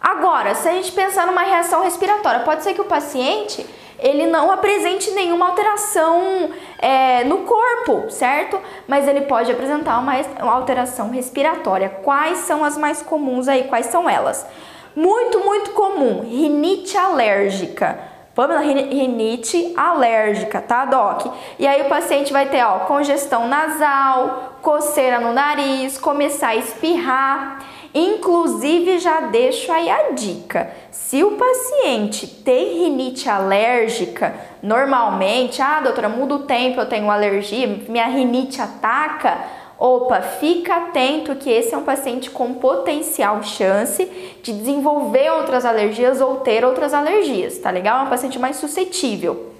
Agora, 0.00 0.54
se 0.54 0.68
a 0.68 0.72
gente 0.72 0.92
pensar 0.92 1.26
numa 1.26 1.42
reação 1.42 1.82
respiratória, 1.82 2.40
pode 2.40 2.62
ser 2.62 2.74
que 2.74 2.80
o 2.80 2.84
paciente 2.84 3.66
ele 3.98 4.26
não 4.26 4.50
apresente 4.50 5.10
nenhuma 5.12 5.48
alteração 5.48 6.50
é, 6.78 7.24
no 7.24 7.38
corpo, 7.38 8.10
certo? 8.10 8.60
Mas 8.86 9.08
ele 9.08 9.22
pode 9.22 9.50
apresentar 9.50 9.98
uma, 9.98 10.12
uma 10.42 10.52
alteração 10.52 11.10
respiratória. 11.10 11.88
Quais 11.88 12.38
são 12.38 12.62
as 12.62 12.76
mais 12.76 13.00
comuns 13.00 13.48
aí? 13.48 13.64
Quais 13.64 13.86
são 13.86 14.08
elas? 14.08 14.46
Muito, 14.94 15.40
muito 15.40 15.70
comum, 15.70 16.20
rinite 16.20 16.96
alérgica 16.96 17.98
Pamela, 18.36 18.60
rinite 18.60 19.72
alérgica, 19.74 20.60
tá, 20.60 20.84
Doc? 20.84 21.24
E 21.58 21.66
aí 21.66 21.80
o 21.80 21.88
paciente 21.88 22.34
vai 22.34 22.44
ter, 22.50 22.62
ó, 22.62 22.80
congestão 22.80 23.48
nasal, 23.48 24.58
coceira 24.60 25.18
no 25.18 25.32
nariz, 25.32 25.96
começar 25.96 26.48
a 26.48 26.56
espirrar. 26.56 27.64
Inclusive, 27.94 28.98
já 28.98 29.20
deixo 29.20 29.72
aí 29.72 29.88
a 29.88 30.10
dica: 30.10 30.70
se 30.90 31.24
o 31.24 31.30
paciente 31.32 32.26
tem 32.26 32.84
rinite 32.84 33.26
alérgica, 33.26 34.34
normalmente, 34.62 35.62
ah, 35.62 35.80
doutora, 35.80 36.10
muda 36.10 36.34
o 36.34 36.40
tempo, 36.40 36.78
eu 36.78 36.86
tenho 36.86 37.10
alergia, 37.10 37.66
minha 37.88 38.06
rinite 38.06 38.60
ataca 38.60 39.38
Opa, 39.78 40.22
fica 40.22 40.74
atento 40.76 41.36
que 41.36 41.50
esse 41.50 41.74
é 41.74 41.76
um 41.78 41.82
paciente 41.82 42.30
com 42.30 42.54
potencial 42.54 43.42
chance 43.42 44.04
de 44.42 44.52
desenvolver 44.52 45.30
outras 45.32 45.66
alergias 45.66 46.20
ou 46.20 46.36
ter 46.36 46.64
outras 46.64 46.94
alergias, 46.94 47.58
tá 47.58 47.70
legal? 47.70 48.00
É 48.00 48.02
um 48.04 48.10
paciente 48.10 48.38
mais 48.38 48.56
suscetível. 48.56 49.52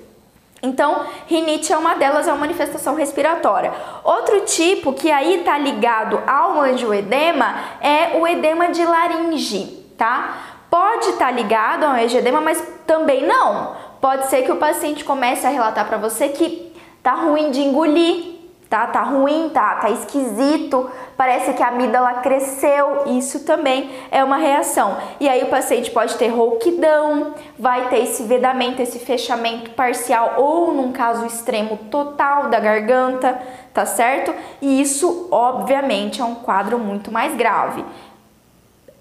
Então, 0.63 1.05
rinite 1.27 1.71
é 1.71 1.77
uma 1.77 1.95
delas, 1.95 2.27
é 2.27 2.33
uma 2.33 2.41
manifestação 2.41 2.95
respiratória. 2.95 3.73
Outro 4.03 4.41
tipo 4.41 4.95
que 4.95 5.11
aí 5.11 5.43
tá 5.45 5.59
ligado 5.59 6.21
ao 6.27 6.61
angioedema 6.61 7.55
é 7.81 8.19
o 8.19 8.27
edema 8.27 8.69
de 8.69 8.85
laringe, 8.85 9.85
tá? 9.99 10.57
Pode 10.71 11.11
estar 11.11 11.27
tá 11.27 11.31
ligado 11.31 11.85
ao 11.85 11.93
angioedema, 11.93 12.41
mas 12.41 12.63
também 12.87 13.27
não. 13.27 13.77
Pode 14.01 14.29
ser 14.29 14.43
que 14.43 14.53
o 14.53 14.57
paciente 14.57 15.05
comece 15.05 15.47
a 15.47 15.51
relatar 15.51 15.87
para 15.87 15.99
você 15.99 16.31
que 16.31 16.75
tá 17.03 17.13
ruim 17.13 17.51
de 17.51 17.61
engolir, 17.61 18.36
tá? 18.69 18.87
Tá 18.87 19.03
ruim, 19.03 19.51
tá, 19.51 19.77
tá 19.77 19.91
esquisito, 19.91 20.91
parece 21.17 21.53
que 21.53 21.63
a 21.63 21.69
amígdala 21.69 22.15
cresceu, 22.15 23.05
isso 23.07 23.45
também 23.45 23.91
é 24.11 24.23
uma 24.23 24.37
reação. 24.37 24.97
E 25.21 25.29
aí 25.29 25.43
o 25.45 25.49
paciente 25.49 25.91
pode 25.91 26.17
ter 26.17 26.29
rouquidão, 26.29 27.35
vai 27.59 27.89
ter 27.89 28.03
esse 28.03 28.25
vedamento, 28.25 28.83
esse 28.83 28.99
fechamento 28.99 29.71
parcial 29.71 30.35
ou 30.37 30.73
num 30.73 30.93
caso 30.93 31.25
extremo 31.27 31.77
total 31.91 32.49
da 32.49 32.59
garganta, 32.59 33.41
tá 33.73 33.87
certo? 33.87 34.35
E 34.61 34.81
isso 34.81 35.29
obviamente 35.31 36.21
é 36.21 36.25
um 36.25 36.35
quadro 36.37 36.79
muito 36.79 37.13
mais 37.13 37.35
grave. 37.35 37.85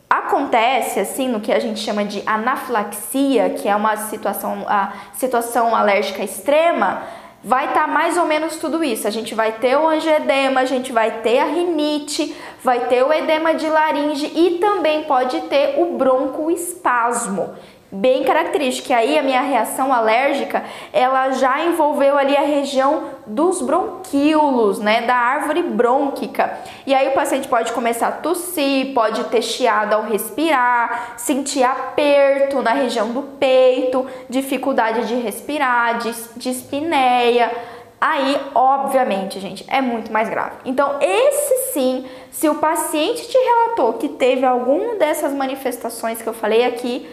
Acontece 0.08 1.00
assim 1.00 1.28
no 1.28 1.42
que 1.42 1.52
a 1.52 1.60
gente 1.60 1.80
chama 1.80 2.06
de 2.06 2.22
anafilaxia, 2.26 3.50
que 3.50 3.68
é 3.68 3.76
uma 3.76 3.98
situação, 3.98 4.64
a 4.68 4.94
situação 5.14 5.76
alérgica 5.76 6.24
extrema, 6.24 7.02
vai 7.46 7.68
estar 7.68 7.82
tá 7.82 7.88
mais 7.88 8.18
ou 8.18 8.26
menos 8.26 8.58
tudo 8.58 8.84
isso. 8.84 9.08
A 9.08 9.12
gente 9.12 9.36
vai 9.36 9.52
ter 9.52 9.78
o 9.78 9.88
angioedema, 9.88 10.62
a 10.62 10.66
gente 10.66 10.92
vai 10.92 11.22
ter 11.22 11.38
a 11.38 11.46
rinite, 11.46 12.36
vai 12.64 12.88
ter 12.88 13.04
o 13.04 13.14
edema 13.14 13.54
de 13.54 13.70
laringe 13.70 14.26
e 14.36 14.58
também 14.58 15.04
pode 15.04 15.40
ter 15.42 15.80
o 15.80 15.96
broncoespasmo 15.96 17.54
bem 17.96 18.24
característica. 18.24 18.90
E 18.90 18.94
aí 18.94 19.18
a 19.18 19.24
minha 19.24 19.42
reação 19.42 19.94
alérgica, 19.94 20.64
ela 20.92 21.32
já 21.32 21.66
envolveu 21.66 22.18
ali 22.18 22.36
a 22.36 22.42
região 22.42 23.04
dos 23.26 23.62
bronquíolos, 23.62 24.80
né, 24.80 25.02
da 25.02 25.16
árvore 25.16 25.64
brônquica. 25.64 26.58
E 26.86 26.94
aí 26.94 27.10
o 27.10 27.14
paciente 27.14 27.48
pode 27.48 27.72
começar 27.72 28.08
a 28.08 28.12
tossir, 28.12 28.94
pode 28.94 29.24
ter 29.26 29.42
chiado 29.42 29.94
ao 29.94 30.04
respirar, 30.04 31.14
sentir 31.18 31.64
aperto 31.64 32.62
na 32.62 32.72
região 32.72 33.10
do 33.12 33.22
peito, 33.22 34.06
dificuldade 34.30 35.08
de 35.08 35.16
respirar, 35.16 36.00
dispneia. 36.36 37.52
Aí, 38.00 38.38
obviamente, 38.54 39.40
gente, 39.40 39.66
é 39.68 39.82
muito 39.82 40.12
mais 40.12 40.30
grave. 40.30 40.58
Então, 40.66 40.98
esse 41.02 41.74
sim, 41.74 42.06
se 42.30 42.48
o 42.48 42.56
paciente 42.56 43.28
te 43.28 43.38
relatou 43.38 43.94
que 43.94 44.10
teve 44.10 44.46
alguma 44.46 44.96
dessas 44.96 45.34
manifestações 45.34 46.22
que 46.22 46.28
eu 46.28 46.34
falei 46.34 46.66
aqui, 46.66 47.10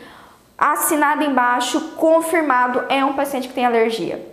assinado 0.57 1.25
embaixo, 1.25 1.81
confirmado, 1.97 2.85
é 2.89 3.05
um 3.05 3.15
paciente 3.15 3.49
que 3.49 3.55
tem 3.55 3.67
alergia. 3.67 4.31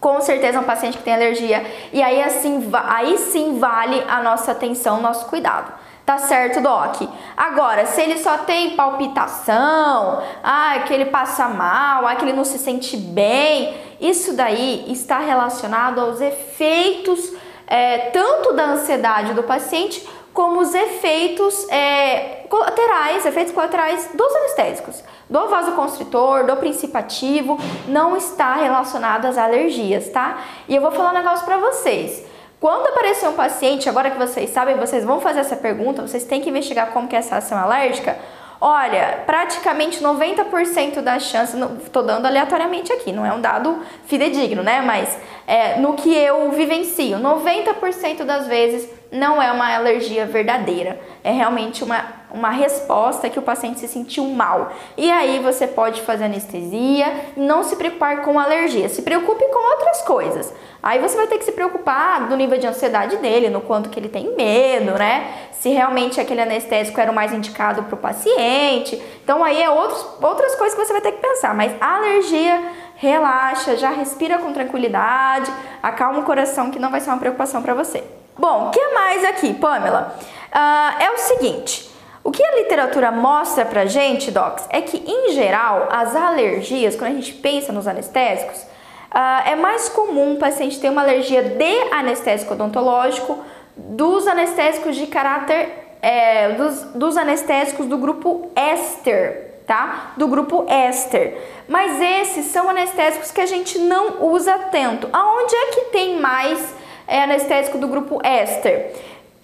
Com 0.00 0.20
certeza 0.20 0.58
é 0.58 0.60
um 0.60 0.64
paciente 0.64 0.96
que 0.96 1.04
tem 1.04 1.14
alergia. 1.14 1.64
E 1.92 2.02
aí 2.02 2.22
assim, 2.22 2.70
aí 2.72 3.18
sim 3.18 3.58
vale 3.58 4.02
a 4.08 4.22
nossa 4.22 4.52
atenção, 4.52 5.00
nosso 5.00 5.26
cuidado. 5.26 5.72
Tá 6.06 6.18
certo, 6.18 6.60
Doc? 6.60 7.02
Agora, 7.36 7.86
se 7.86 8.00
ele 8.00 8.18
só 8.18 8.38
tem 8.38 8.74
palpitação, 8.74 10.22
ah, 10.42 10.80
que 10.86 10.92
ele 10.92 11.04
passa 11.04 11.46
mal, 11.46 12.06
ah, 12.06 12.16
que 12.16 12.24
ele 12.24 12.32
não 12.32 12.44
se 12.44 12.58
sente 12.58 12.96
bem, 12.96 13.76
isso 14.00 14.32
daí 14.32 14.86
está 14.88 15.18
relacionado 15.20 16.00
aos 16.00 16.20
efeitos 16.20 17.32
é, 17.70 17.98
tanto 18.10 18.52
da 18.52 18.72
ansiedade 18.72 19.32
do 19.32 19.44
paciente 19.44 20.04
como 20.32 20.60
os 20.60 20.74
efeitos 20.74 21.68
é, 21.68 22.44
colaterais, 22.48 23.26
efeitos 23.26 23.52
colaterais 23.52 24.10
dos 24.14 24.36
anestésicos, 24.36 25.02
do 25.28 25.48
vasoconstritor, 25.48 26.46
do 26.46 26.56
principativo, 26.56 27.58
não 27.88 28.16
está 28.16 28.54
relacionado 28.54 29.26
às 29.26 29.36
alergias, 29.36 30.08
tá? 30.08 30.40
E 30.68 30.74
eu 30.74 30.82
vou 30.82 30.90
falar 30.92 31.10
um 31.10 31.14
negócio 31.14 31.44
para 31.44 31.58
vocês. 31.58 32.24
Quando 32.60 32.88
aparecer 32.88 33.28
um 33.28 33.32
paciente, 33.32 33.88
agora 33.88 34.10
que 34.10 34.18
vocês 34.18 34.50
sabem, 34.50 34.76
vocês 34.76 35.04
vão 35.04 35.20
fazer 35.20 35.40
essa 35.40 35.56
pergunta, 35.56 36.02
vocês 36.02 36.24
têm 36.24 36.40
que 36.40 36.50
investigar 36.50 36.90
como 36.92 37.08
que 37.08 37.16
é 37.16 37.18
essa 37.18 37.36
ação 37.36 37.56
alérgica. 37.56 38.18
Olha, 38.60 39.22
praticamente 39.24 40.02
90% 40.02 41.00
das 41.00 41.22
chances, 41.22 41.58
estou 41.82 42.02
dando 42.02 42.26
aleatoriamente 42.26 42.92
aqui, 42.92 43.10
não 43.10 43.24
é 43.24 43.32
um 43.32 43.40
dado 43.40 43.78
fidedigno, 44.04 44.62
né? 44.62 44.82
Mas 44.82 45.18
é, 45.46 45.78
no 45.78 45.94
que 45.94 46.14
eu 46.14 46.50
vivencio, 46.50 47.16
90% 47.16 48.22
das 48.24 48.46
vezes 48.46 48.86
não 49.10 49.40
é 49.40 49.50
uma 49.50 49.74
alergia 49.74 50.26
verdadeira, 50.26 51.00
é 51.24 51.32
realmente 51.32 51.82
uma, 51.82 52.04
uma 52.32 52.50
resposta 52.50 53.28
que 53.28 53.38
o 53.38 53.42
paciente 53.42 53.80
se 53.80 53.88
sentiu 53.88 54.24
mal. 54.24 54.72
E 54.96 55.10
aí 55.10 55.38
você 55.40 55.66
pode 55.66 56.00
fazer 56.02 56.24
anestesia, 56.24 57.32
não 57.36 57.62
se 57.62 57.76
preocupar 57.76 58.22
com 58.22 58.38
alergia, 58.38 58.88
se 58.88 59.02
preocupe 59.02 59.44
com 59.44 59.70
outras 59.72 60.02
coisas. 60.02 60.52
Aí 60.82 60.98
você 60.98 61.16
vai 61.16 61.26
ter 61.26 61.38
que 61.38 61.44
se 61.44 61.52
preocupar 61.52 62.28
do 62.28 62.36
nível 62.36 62.58
de 62.58 62.66
ansiedade 62.66 63.16
dele, 63.16 63.50
no 63.50 63.60
quanto 63.60 63.90
que 63.90 63.98
ele 63.98 64.08
tem 64.08 64.34
medo, 64.34 64.92
né? 64.92 65.48
Se 65.52 65.68
realmente 65.68 66.20
aquele 66.20 66.40
anestésico 66.40 66.98
era 66.98 67.12
o 67.12 67.14
mais 67.14 67.32
indicado 67.32 67.82
para 67.82 67.94
o 67.94 67.98
paciente. 67.98 69.00
Então 69.22 69.44
aí 69.44 69.62
é 69.62 69.68
outros, 69.68 70.06
outras 70.22 70.54
coisas 70.54 70.78
que 70.78 70.84
você 70.84 70.92
vai 70.92 71.02
ter 71.02 71.12
que 71.12 71.20
pensar. 71.20 71.54
Mas 71.54 71.72
alergia, 71.80 72.62
relaxa, 72.96 73.76
já 73.76 73.90
respira 73.90 74.38
com 74.38 74.52
tranquilidade, 74.52 75.52
acalma 75.82 76.20
o 76.20 76.22
coração 76.22 76.70
que 76.70 76.78
não 76.78 76.90
vai 76.90 77.00
ser 77.00 77.10
uma 77.10 77.18
preocupação 77.18 77.60
para 77.60 77.74
você. 77.74 78.02
Bom, 78.38 78.68
o 78.68 78.70
que 78.70 78.88
mais 78.94 79.22
aqui, 79.22 79.52
Pamela? 79.52 80.16
Uh, 80.50 81.02
é 81.02 81.10
o 81.10 81.18
seguinte. 81.18 81.89
O 82.22 82.30
que 82.30 82.42
a 82.42 82.56
literatura 82.56 83.10
mostra 83.10 83.64
pra 83.64 83.86
gente, 83.86 84.30
docs, 84.30 84.66
é 84.70 84.82
que 84.82 85.02
em 85.06 85.32
geral 85.32 85.88
as 85.90 86.14
alergias, 86.14 86.94
quando 86.94 87.12
a 87.12 87.14
gente 87.14 87.32
pensa 87.32 87.72
nos 87.72 87.88
anestésicos, 87.88 88.58
uh, 88.58 89.48
é 89.48 89.56
mais 89.56 89.88
comum 89.88 90.34
o 90.34 90.36
paciente 90.36 90.78
ter 90.78 90.90
uma 90.90 91.02
alergia 91.02 91.42
de 91.42 91.92
anestésico 91.92 92.52
odontológico 92.52 93.38
dos 93.74 94.26
anestésicos 94.26 94.96
de 94.96 95.06
caráter, 95.06 95.96
é, 96.02 96.50
dos, 96.52 96.82
dos 96.94 97.16
anestésicos 97.16 97.86
do 97.86 97.96
grupo 97.96 98.50
éster, 98.54 99.62
tá? 99.66 100.12
Do 100.16 100.28
grupo 100.28 100.66
éster. 100.68 101.38
Mas 101.66 102.00
esses 102.00 102.46
são 102.46 102.68
anestésicos 102.68 103.30
que 103.30 103.40
a 103.40 103.46
gente 103.46 103.78
não 103.78 104.22
usa 104.32 104.58
tanto. 104.70 105.08
Aonde 105.12 105.54
é 105.54 105.66
que 105.72 105.80
tem 105.92 106.20
mais 106.20 106.74
é 107.10 107.24
anestésico 107.24 107.76
do 107.76 107.88
grupo 107.88 108.20
éster. 108.22 108.92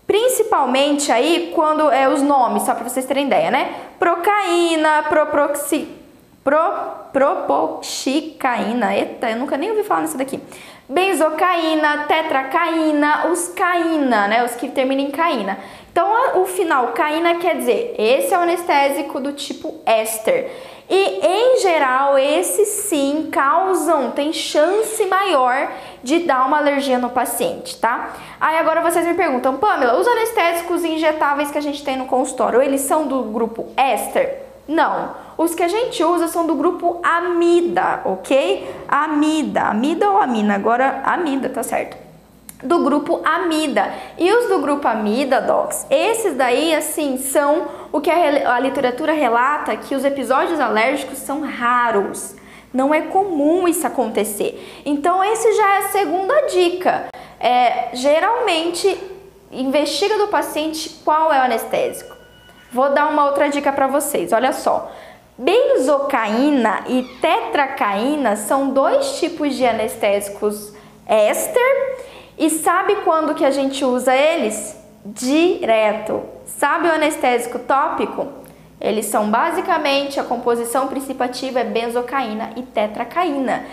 Principalmente 0.06 1.10
aí 1.10 1.52
quando 1.54 1.90
é 1.90 2.08
os 2.08 2.22
nomes, 2.22 2.62
só 2.62 2.74
para 2.74 2.88
vocês 2.88 3.04
terem 3.04 3.26
ideia, 3.26 3.50
né? 3.50 3.74
Procaína, 3.98 5.02
proproxi, 5.08 5.88
pro, 6.44 6.58
propoxicaína, 7.12 8.94
eita, 8.94 9.30
eu 9.30 9.36
nunca 9.36 9.56
nem 9.56 9.70
ouvi 9.70 9.82
falar 9.82 10.02
nisso 10.02 10.16
daqui. 10.16 10.40
Benzocaína, 10.88 12.04
tetracaína, 12.06 13.26
os 13.32 13.48
caína, 13.48 14.28
né? 14.28 14.44
Os 14.44 14.54
que 14.54 14.68
terminam 14.68 15.06
em 15.06 15.10
caína. 15.10 15.58
Então, 15.90 16.40
o 16.40 16.46
final 16.46 16.88
caína 16.88 17.36
quer 17.36 17.56
dizer, 17.56 17.96
esse 17.98 18.32
é 18.32 18.38
o 18.38 18.42
anestésico 18.42 19.18
do 19.18 19.32
tipo 19.32 19.80
éster. 19.84 20.48
E 20.88 21.18
em 21.26 21.58
geral, 21.60 22.16
esses 22.16 22.68
sim 22.68 23.28
causam, 23.32 24.12
tem 24.12 24.32
chance 24.32 25.04
maior 25.06 25.68
de 26.06 26.20
dar 26.20 26.46
uma 26.46 26.58
alergia 26.58 26.98
no 26.98 27.10
paciente, 27.10 27.76
tá? 27.78 28.14
Aí 28.40 28.56
agora 28.58 28.80
vocês 28.80 29.04
me 29.04 29.14
perguntam, 29.14 29.56
Pamela, 29.56 29.98
os 29.98 30.06
anestésicos 30.06 30.84
injetáveis 30.84 31.50
que 31.50 31.58
a 31.58 31.60
gente 31.60 31.82
tem 31.84 31.96
no 31.96 32.06
consultório, 32.06 32.62
eles 32.62 32.82
são 32.82 33.08
do 33.08 33.24
grupo 33.24 33.66
éster? 33.76 34.42
Não. 34.68 35.16
Os 35.36 35.52
que 35.52 35.64
a 35.64 35.68
gente 35.68 36.02
usa 36.04 36.28
são 36.28 36.46
do 36.46 36.54
grupo 36.54 37.00
amida, 37.02 38.02
ok? 38.04 38.72
Amida, 38.88 39.62
amida 39.62 40.08
ou 40.08 40.18
amina? 40.18 40.54
Agora 40.54 41.02
amida, 41.04 41.48
tá 41.48 41.64
certo? 41.64 42.06
do 42.62 42.82
grupo 42.82 43.20
amida. 43.22 43.92
E 44.16 44.32
os 44.32 44.48
do 44.48 44.60
grupo 44.60 44.86
amida, 44.88 45.40
docs, 45.40 45.86
esses 45.90 46.34
daí, 46.34 46.74
assim, 46.74 47.18
são 47.18 47.66
o 47.92 48.00
que 48.00 48.10
a, 48.10 48.54
a 48.54 48.60
literatura 48.60 49.12
relata 49.12 49.76
que 49.76 49.94
os 49.94 50.04
episódios 50.04 50.58
alérgicos 50.58 51.18
são 51.18 51.42
raros. 51.42 52.35
Não 52.76 52.92
é 52.92 53.00
comum 53.00 53.66
isso 53.66 53.86
acontecer. 53.86 54.82
Então, 54.84 55.24
esse 55.24 55.50
já 55.56 55.76
é 55.76 55.78
a 55.78 55.88
segunda 55.88 56.40
dica. 56.42 57.06
É, 57.40 57.88
geralmente, 57.94 58.94
investiga 59.50 60.18
do 60.18 60.28
paciente 60.28 61.00
qual 61.02 61.32
é 61.32 61.38
o 61.38 61.44
anestésico. 61.44 62.14
Vou 62.70 62.90
dar 62.90 63.08
uma 63.08 63.24
outra 63.24 63.48
dica 63.48 63.72
para 63.72 63.86
vocês. 63.86 64.30
Olha 64.30 64.52
só. 64.52 64.92
Benzocaína 65.38 66.84
e 66.86 67.02
tetracaína 67.18 68.36
são 68.36 68.68
dois 68.68 69.18
tipos 69.18 69.54
de 69.54 69.64
anestésicos 69.64 70.74
éster 71.06 71.96
e 72.36 72.50
sabe 72.50 72.96
quando 72.96 73.34
que 73.34 73.44
a 73.44 73.50
gente 73.50 73.82
usa 73.86 74.14
eles? 74.14 74.76
Direto. 75.02 76.22
Sabe 76.44 76.88
o 76.88 76.92
anestésico 76.92 77.58
tópico? 77.58 78.44
Eles 78.80 79.06
são 79.06 79.30
basicamente 79.30 80.20
a 80.20 80.24
composição 80.24 80.86
principativa 80.86 81.60
é 81.60 81.64
benzocaína 81.64 82.50
e 82.56 82.62
tetracaína. 82.62 83.64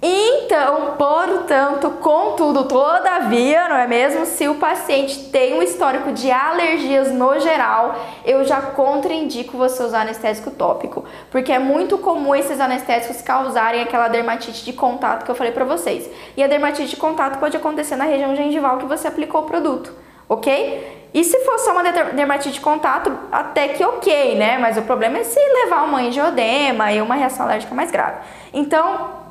Então, 0.00 0.94
portanto, 0.98 1.90
contudo, 2.02 2.64
todavia, 2.64 3.66
não 3.66 3.76
é 3.76 3.86
mesmo? 3.86 4.26
Se 4.26 4.46
o 4.46 4.56
paciente 4.56 5.30
tem 5.30 5.54
um 5.54 5.62
histórico 5.62 6.12
de 6.12 6.30
alergias 6.30 7.10
no 7.10 7.40
geral, 7.40 7.96
eu 8.22 8.44
já 8.44 8.60
contraindico 8.60 9.56
você 9.56 9.82
usar 9.82 10.02
anestésico 10.02 10.50
tópico, 10.50 11.06
porque 11.30 11.50
é 11.50 11.58
muito 11.58 11.96
comum 11.96 12.34
esses 12.34 12.60
anestésicos 12.60 13.22
causarem 13.22 13.80
aquela 13.80 14.08
dermatite 14.08 14.66
de 14.66 14.74
contato 14.74 15.24
que 15.24 15.30
eu 15.30 15.34
falei 15.34 15.52
para 15.52 15.64
vocês. 15.64 16.08
E 16.36 16.42
a 16.42 16.46
dermatite 16.46 16.90
de 16.90 16.96
contato 16.96 17.40
pode 17.40 17.56
acontecer 17.56 17.96
na 17.96 18.04
região 18.04 18.36
gengival 18.36 18.76
que 18.76 18.84
você 18.84 19.08
aplicou 19.08 19.40
o 19.40 19.46
produto, 19.46 19.94
ok? 20.28 21.08
E 21.14 21.24
se 21.24 21.38
for 21.44 21.58
só 21.58 21.72
uma 21.72 21.82
dermatite 21.82 22.54
de 22.54 22.60
contato, 22.60 23.10
até 23.32 23.68
que 23.68 23.84
ok, 23.84 24.34
né? 24.36 24.58
Mas 24.58 24.76
o 24.76 24.82
problema 24.82 25.18
é 25.18 25.24
se 25.24 25.40
levar 25.40 25.84
uma 25.84 26.00
angiodema 26.00 26.92
e 26.92 27.00
uma 27.00 27.14
reação 27.14 27.46
alérgica 27.46 27.74
mais 27.74 27.90
grave. 27.90 28.18
Então, 28.52 29.26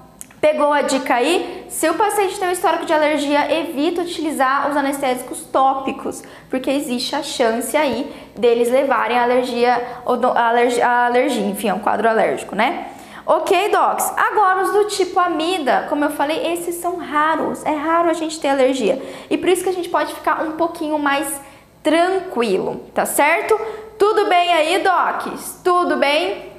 Pegou 0.46 0.72
a 0.72 0.84
dica 0.84 1.16
aí? 1.16 1.66
Se 1.70 1.90
o 1.90 1.96
paciente 1.96 2.38
tem 2.38 2.48
um 2.48 2.52
histórico 2.52 2.86
de 2.86 2.94
alergia, 2.94 3.52
evita 3.52 4.04
utilizar 4.04 4.70
os 4.70 4.78
anestésicos 4.78 5.42
tópicos, 5.42 6.22
porque 6.52 6.70
existe 6.70 7.16
a 7.16 7.24
chance 7.24 7.76
aí 7.76 8.14
deles 8.38 8.70
levarem 8.70 9.18
a 9.18 9.24
alergia, 9.24 9.82
a 10.06 10.48
alergia, 10.48 10.88
a 10.88 11.06
alergia 11.08 11.48
enfim, 11.48 11.70
é 11.70 11.74
um 11.74 11.80
quadro 11.80 12.08
alérgico, 12.08 12.56
né? 12.56 12.90
Ok, 13.28 13.70
docs? 13.70 14.14
Agora 14.16 14.62
os 14.62 14.72
do 14.72 14.86
tipo 14.86 15.20
amida, 15.20 15.88
como 15.90 16.06
eu 16.06 16.12
falei, 16.12 16.54
esses 16.54 16.76
são 16.76 16.98
raros. 16.98 17.66
É 17.66 17.74
raro 17.74 18.10
a 18.10 18.14
gente 18.14 18.40
ter 18.40 18.50
alergia. 18.50 19.02
E 19.30 19.38
por 19.38 19.50
isso 19.50 19.64
que 19.64 19.70
a 19.70 19.74
gente 19.74 19.90
pode 19.90 20.14
ficar 20.14 20.44
um 20.44 20.52
pouquinho 20.52 21.00
mais 21.00 21.42
tranquilo, 21.82 22.84
tá 22.94 23.06
certo? 23.06 23.60
Tudo 23.98 24.28
bem 24.28 24.54
aí, 24.54 24.78
docs? 24.78 25.60
Tudo 25.64 25.98
bem? 25.98 26.52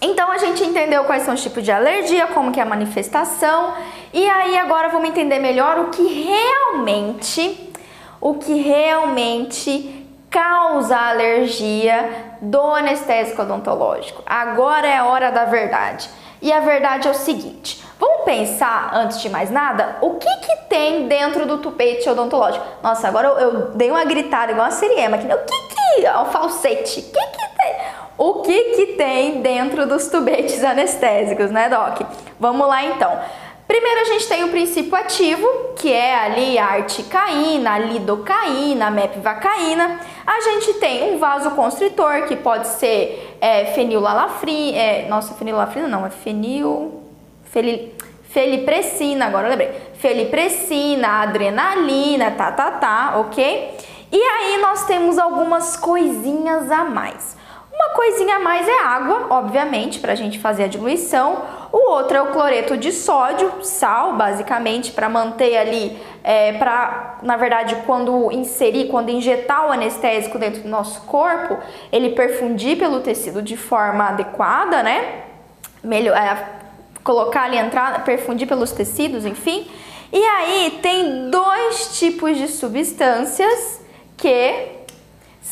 Então 0.00 0.30
a 0.30 0.38
gente 0.38 0.62
entendeu 0.62 1.04
quais 1.04 1.24
são 1.24 1.34
os 1.34 1.42
tipos 1.42 1.64
de 1.64 1.72
alergia, 1.72 2.28
como 2.28 2.52
que 2.52 2.60
é 2.60 2.62
a 2.62 2.66
manifestação, 2.66 3.74
e 4.12 4.28
aí 4.28 4.56
agora 4.58 4.88
vamos 4.88 5.08
entender 5.08 5.38
melhor 5.38 5.78
o 5.78 5.84
que 5.88 6.06
realmente, 6.06 7.72
o 8.20 8.34
que 8.34 8.54
realmente 8.60 10.06
causa 10.30 10.96
alergia 10.96 12.35
do 12.50 12.60
anestésico 12.60 13.42
odontológico. 13.42 14.22
Agora 14.26 14.86
é 14.86 14.96
a 14.96 15.06
hora 15.06 15.30
da 15.30 15.44
verdade. 15.44 16.08
E 16.40 16.52
a 16.52 16.60
verdade 16.60 17.08
é 17.08 17.10
o 17.10 17.14
seguinte: 17.14 17.82
vamos 17.98 18.24
pensar, 18.24 18.90
antes 18.94 19.20
de 19.20 19.28
mais 19.28 19.50
nada, 19.50 19.96
o 20.00 20.14
que, 20.14 20.36
que 20.38 20.56
tem 20.68 21.08
dentro 21.08 21.46
do 21.46 21.58
tupete 21.58 22.08
odontológico? 22.08 22.64
Nossa, 22.82 23.08
agora 23.08 23.28
eu, 23.28 23.38
eu 23.38 23.70
dei 23.70 23.90
uma 23.90 24.04
gritada 24.04 24.52
igual 24.52 24.66
a 24.66 24.70
Siriema 24.70 25.16
aqui. 25.16 25.26
O 25.26 25.38
que 25.38 26.00
que. 26.00 26.08
O 26.08 26.24
falsete. 26.26 27.00
O 27.00 27.12
que 27.12 27.26
que 27.26 27.56
tem? 27.58 27.76
O 28.18 28.34
que 28.42 28.64
que 28.76 28.86
tem 28.94 29.42
dentro 29.42 29.86
dos 29.86 30.08
tubetes 30.08 30.64
anestésicos, 30.64 31.50
né, 31.50 31.68
Doc? 31.68 32.00
Vamos 32.38 32.66
lá 32.66 32.84
então. 32.84 33.18
Primeiro 33.66 34.00
a 34.00 34.04
gente 34.04 34.28
tem 34.28 34.44
o 34.44 34.48
princípio 34.48 34.94
ativo, 34.94 35.46
que 35.74 35.92
é 35.92 36.14
ali 36.14 36.56
a 36.56 36.66
articaína, 36.66 37.72
a 37.72 37.78
lidocaína, 37.78 38.90
a. 38.90 40.00
A 40.24 40.40
gente 40.40 40.74
tem 40.74 41.12
um 41.12 41.18
vasoconstritor, 41.18 42.26
que 42.28 42.36
pode 42.36 42.68
ser 42.68 43.36
é, 43.40 43.66
fenilalafrina, 43.66 44.76
é, 44.76 45.08
nossa, 45.08 45.34
fenilalafrina 45.34 45.88
não, 45.88 46.06
é 46.06 46.10
fenil... 46.10 47.02
Fel, 47.44 47.90
felipressina, 48.28 49.26
agora 49.26 49.46
eu 49.46 49.50
lembrei. 49.50 49.72
Felipressina, 49.94 51.22
adrenalina, 51.22 52.30
tá, 52.32 52.52
tá, 52.52 52.70
tá, 52.72 53.14
ok? 53.18 53.76
E 54.12 54.20
aí 54.20 54.58
nós 54.60 54.84
temos 54.84 55.18
algumas 55.18 55.76
coisinhas 55.76 56.70
a 56.70 56.84
mais. 56.84 57.36
Uma 57.76 57.90
coisinha 57.90 58.36
a 58.36 58.38
mais 58.38 58.66
é 58.66 58.78
água, 58.82 59.26
obviamente, 59.28 60.00
para 60.00 60.12
a 60.12 60.14
gente 60.14 60.38
fazer 60.38 60.64
a 60.64 60.66
diluição. 60.66 61.42
O 61.70 61.90
outro 61.90 62.16
é 62.16 62.22
o 62.22 62.32
cloreto 62.32 62.74
de 62.74 62.90
sódio, 62.90 63.52
sal, 63.62 64.14
basicamente, 64.14 64.92
para 64.92 65.10
manter 65.10 65.58
ali, 65.58 65.94
é, 66.24 66.54
para, 66.54 67.18
na 67.22 67.36
verdade, 67.36 67.76
quando 67.84 68.32
inserir, 68.32 68.88
quando 68.88 69.10
injetar 69.10 69.68
o 69.68 69.72
anestésico 69.72 70.38
dentro 70.38 70.62
do 70.62 70.68
nosso 70.70 71.02
corpo, 71.02 71.58
ele 71.92 72.10
perfundir 72.10 72.78
pelo 72.78 73.00
tecido 73.00 73.42
de 73.42 73.58
forma 73.58 74.08
adequada, 74.08 74.82
né? 74.82 75.24
Melhor, 75.84 76.16
é, 76.16 76.48
colocar 77.04 77.42
ali, 77.42 77.58
entrar, 77.58 78.04
perfundir 78.06 78.48
pelos 78.48 78.72
tecidos, 78.72 79.26
enfim. 79.26 79.70
E 80.10 80.24
aí 80.24 80.78
tem 80.80 81.28
dois 81.28 81.98
tipos 81.98 82.38
de 82.38 82.48
substâncias 82.48 83.82
que 84.16 84.75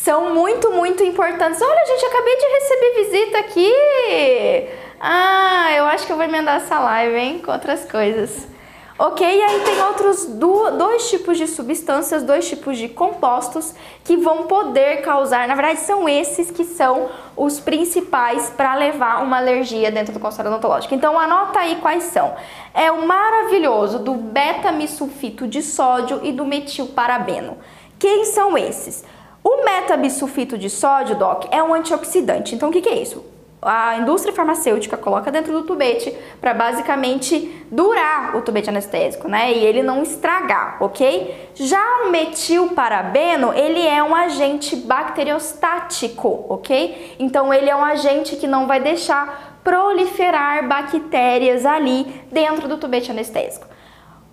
são 0.02 0.34
muito, 0.34 0.70
muito 0.72 1.02
importantes. 1.02 1.62
Olha, 1.62 1.86
gente, 1.86 2.04
acabei 2.06 2.36
de 2.36 2.46
receber 2.46 3.04
visita 3.04 3.38
aqui. 3.38 4.68
Ah, 5.00 5.72
eu 5.76 5.84
acho 5.84 6.06
que 6.06 6.12
eu 6.12 6.16
vou 6.16 6.24
emendar 6.24 6.56
essa 6.56 6.78
live, 6.78 7.16
hein, 7.16 7.38
com 7.44 7.52
outras 7.52 7.84
coisas. 7.90 8.48
Ok, 8.96 9.26
e 9.26 9.42
aí 9.42 9.60
tem 9.60 9.82
outros 9.82 10.26
do, 10.26 10.70
dois 10.72 11.10
tipos 11.10 11.36
de 11.36 11.48
substâncias, 11.48 12.22
dois 12.22 12.48
tipos 12.48 12.78
de 12.78 12.88
compostos 12.88 13.74
que 14.04 14.16
vão 14.16 14.44
poder 14.44 15.02
causar, 15.02 15.48
na 15.48 15.56
verdade 15.56 15.80
são 15.80 16.08
esses 16.08 16.48
que 16.48 16.62
são 16.62 17.08
os 17.36 17.58
principais 17.58 18.50
para 18.50 18.72
levar 18.76 19.24
uma 19.24 19.38
alergia 19.38 19.90
dentro 19.90 20.14
do 20.14 20.20
consultório 20.20 20.52
odontológico. 20.52 20.94
Então 20.94 21.18
anota 21.18 21.58
aí 21.58 21.76
quais 21.82 22.04
são. 22.04 22.36
É 22.72 22.92
o 22.92 23.04
maravilhoso 23.04 23.98
do 23.98 24.14
beta-misulfito 24.14 25.48
de 25.48 25.61
sódio 25.61 26.20
e 26.22 26.30
do 26.30 26.44
metilparabeno. 26.44 27.59
Quem 27.98 28.24
são 28.26 28.57
esses? 28.57 29.04
O 29.44 29.62
metabisulfito 29.62 30.57
de 30.57 30.70
sódio, 30.70 31.16
Doc, 31.16 31.44
é 31.50 31.62
um 31.62 31.74
antioxidante. 31.74 32.54
Então, 32.54 32.70
o 32.70 32.72
que, 32.72 32.80
que 32.80 32.88
é 32.88 33.02
isso? 33.02 33.22
A 33.61 33.98
indústria 33.98 34.33
farmacêutica 34.33 34.96
coloca 34.96 35.30
dentro 35.30 35.52
do 35.52 35.64
tubete 35.64 36.14
para 36.40 36.54
basicamente 36.54 37.64
durar 37.70 38.37
o 38.37 38.42
tubete 38.42 38.70
anestésico, 38.70 39.28
né? 39.28 39.52
E 39.52 39.64
ele 39.64 39.83
não 39.83 40.02
estragar, 40.02 40.78
ok? 40.83 41.50
Já 41.54 41.83
o 42.04 42.11
metilparabeno, 42.11 43.52
ele 43.52 43.87
é 43.87 44.02
um 44.02 44.14
agente 44.14 44.76
bacteriostático, 44.76 46.46
ok? 46.48 47.14
Então, 47.18 47.52
ele 47.52 47.68
é 47.68 47.76
um 47.76 47.85
agente 47.85 48.37
que 48.37 48.46
não 48.46 48.66
vai 48.66 48.80
deixar 48.80 49.59
proliferar 49.62 50.66
bactérias 50.66 51.66
ali 51.66 52.22
dentro 52.33 52.66
do 52.66 52.78
tubete 52.78 53.11
anestésico. 53.11 53.66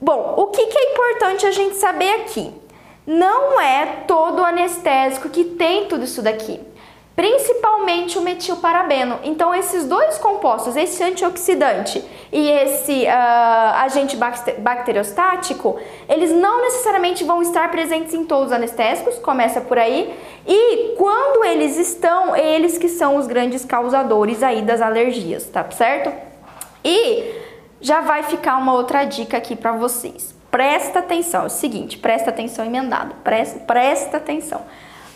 Bom, 0.02 0.36
o 0.38 0.48
que, 0.48 0.66
que 0.66 0.78
é 0.78 0.92
importante 0.94 1.46
a 1.46 1.52
gente 1.52 1.76
saber 1.76 2.22
aqui? 2.22 2.61
Não 3.06 3.60
é 3.60 4.04
todo 4.08 4.44
anestésico 4.44 5.30
que 5.30 5.44
tem 5.44 5.86
tudo 5.86 6.04
isso 6.04 6.22
daqui, 6.22 6.60
principalmente 7.16 8.18
o 8.18 8.22
metilparabeno. 8.22 9.20
Então, 9.24 9.54
esses 9.56 9.86
dois 9.86 10.20
compostos, 10.20 10.76
esse 10.76 11.04
antioxidante 11.04 12.04
e 12.32 12.50
esse 12.50 13.06
uh, 13.06 13.76
agente 13.78 14.16
bacteriostático, 14.16 15.80
eles 16.08 16.32
não 16.32 16.62
necessariamente 16.62 17.24
vão 17.24 17.42
estar 17.42 17.72
presentes 17.72 18.14
em 18.14 18.24
todos 18.24 18.48
os 18.48 18.52
anestésicos, 18.52 19.18
começa 19.18 19.60
por 19.62 19.80
aí, 19.80 20.16
e 20.48 20.96
quando 20.96 21.44
eles 21.44 21.78
estão, 21.78 22.36
eles 22.36 22.78
que 22.78 22.88
são 22.88 23.18
os 23.18 23.26
grandes 23.26 23.66
causadores 23.66 24.44
aí 24.44 24.62
das 24.62 24.80
alergias, 24.80 25.46
tá 25.48 25.70
certo? 25.72 26.14
E 26.86 27.34
já 27.82 28.02
vai 28.02 28.24
ficar 28.24 28.58
uma 28.58 28.74
outra 28.74 29.04
dica 29.04 29.38
aqui 29.38 29.56
para 29.56 29.72
vocês. 29.72 30.40
Presta 30.52 31.00
atenção, 31.00 31.44
é 31.44 31.46
o 31.46 31.50
seguinte, 31.50 31.98
presta 31.98 32.30
atenção 32.30 32.66
emendado, 32.66 33.16
presta, 33.24 33.60
presta 33.60 34.18
atenção. 34.18 34.62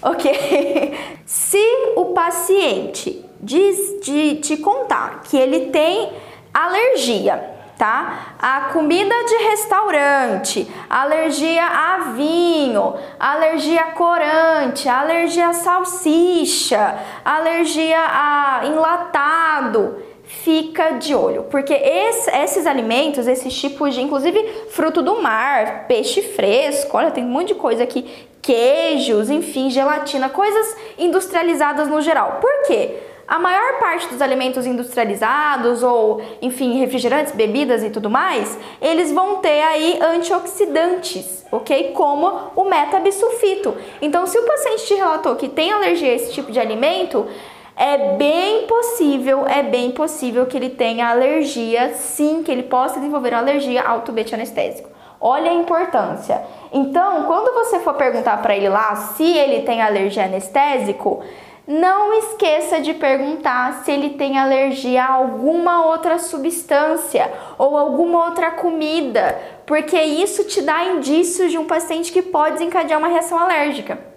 Ok? 0.01 0.31
Se 1.25 1.61
o 1.97 2.05
paciente 2.13 3.23
diz 3.41 3.99
de 4.01 4.35
te 4.35 4.55
contar 4.55 5.23
que 5.23 5.35
ele 5.35 5.71
tem 5.71 6.13
alergia, 6.53 7.51
tá? 7.77 8.35
A 8.39 8.69
comida 8.71 9.13
de 9.25 9.35
restaurante, 9.49 10.71
alergia 10.89 11.65
a 11.65 11.97
vinho, 12.13 12.95
alergia 13.19 13.81
a 13.81 13.91
corante, 13.91 14.87
alergia 14.87 15.49
a 15.49 15.53
salsicha, 15.53 16.97
alergia 17.25 17.99
a 17.99 18.61
enlatado 18.65 20.04
fica 20.43 20.91
de 20.91 21.15
olho, 21.15 21.43
porque 21.49 21.73
esse, 21.73 22.29
esses 22.31 22.67
alimentos, 22.67 23.27
esses 23.27 23.53
tipos 23.53 23.93
de, 23.93 24.01
inclusive 24.01 24.41
fruto 24.69 25.01
do 25.01 25.21
mar, 25.21 25.85
peixe 25.87 26.21
fresco, 26.21 26.97
olha, 26.97 27.11
tem 27.11 27.23
um 27.23 27.29
monte 27.29 27.49
de 27.49 27.55
coisa 27.55 27.83
aqui, 27.83 28.05
queijos, 28.41 29.29
enfim, 29.29 29.69
gelatina, 29.69 30.29
coisas 30.29 30.75
industrializadas 30.97 31.87
no 31.87 32.01
geral. 32.01 32.39
Por 32.41 32.67
quê? 32.67 32.95
A 33.27 33.39
maior 33.39 33.79
parte 33.79 34.07
dos 34.07 34.21
alimentos 34.21 34.67
industrializados 34.67 35.81
ou, 35.81 36.21
enfim, 36.43 36.77
refrigerantes, 36.77 37.33
bebidas 37.33 37.83
e 37.83 37.89
tudo 37.89 38.07
mais, 38.07 38.55
eles 38.79 39.11
vão 39.11 39.37
ter 39.37 39.63
aí 39.63 39.99
antioxidantes, 39.99 41.43
ok? 41.51 41.91
Como 41.93 42.51
o 42.55 42.65
metabisulfito. 42.65 43.75
Então, 43.99 44.27
se 44.27 44.37
o 44.37 44.43
paciente 44.43 44.85
te 44.85 44.93
relatou 44.93 45.35
que 45.35 45.49
tem 45.49 45.71
alergia 45.71 46.11
a 46.11 46.13
esse 46.13 46.31
tipo 46.33 46.51
de 46.51 46.59
alimento, 46.59 47.25
é 47.75 48.15
bem 48.15 48.67
possível, 48.67 49.45
é 49.45 49.61
bem 49.61 49.91
possível 49.91 50.45
que 50.45 50.55
ele 50.55 50.69
tenha 50.69 51.09
alergia, 51.09 51.93
sim, 51.95 52.41
que 52.41 52.51
ele 52.51 52.63
possa 52.63 52.95
desenvolver 52.95 53.29
uma 53.29 53.39
alergia 53.39 53.83
ao 53.83 54.01
tubete 54.01 54.33
anestésico. 54.33 54.89
Olha 55.19 55.51
a 55.51 55.53
importância. 55.53 56.41
Então, 56.71 57.23
quando 57.23 57.53
você 57.53 57.79
for 57.79 57.93
perguntar 57.95 58.41
para 58.41 58.55
ele 58.55 58.69
lá 58.69 58.95
se 58.95 59.23
ele 59.23 59.63
tem 59.63 59.81
alergia 59.81 60.25
anestésico, 60.25 61.23
não 61.67 62.13
esqueça 62.13 62.79
de 62.79 62.93
perguntar 62.93 63.83
se 63.83 63.91
ele 63.91 64.11
tem 64.11 64.37
alergia 64.37 65.03
a 65.03 65.13
alguma 65.13 65.85
outra 65.85 66.19
substância 66.19 67.31
ou 67.57 67.75
alguma 67.75 68.25
outra 68.25 68.51
comida, 68.51 69.37
porque 69.65 69.99
isso 69.99 70.43
te 70.43 70.61
dá 70.61 70.85
indícios 70.85 71.51
de 71.51 71.57
um 71.57 71.65
paciente 71.65 72.11
que 72.11 72.21
pode 72.21 72.53
desencadear 72.53 72.99
uma 72.99 73.07
reação 73.07 73.39
alérgica. 73.39 74.14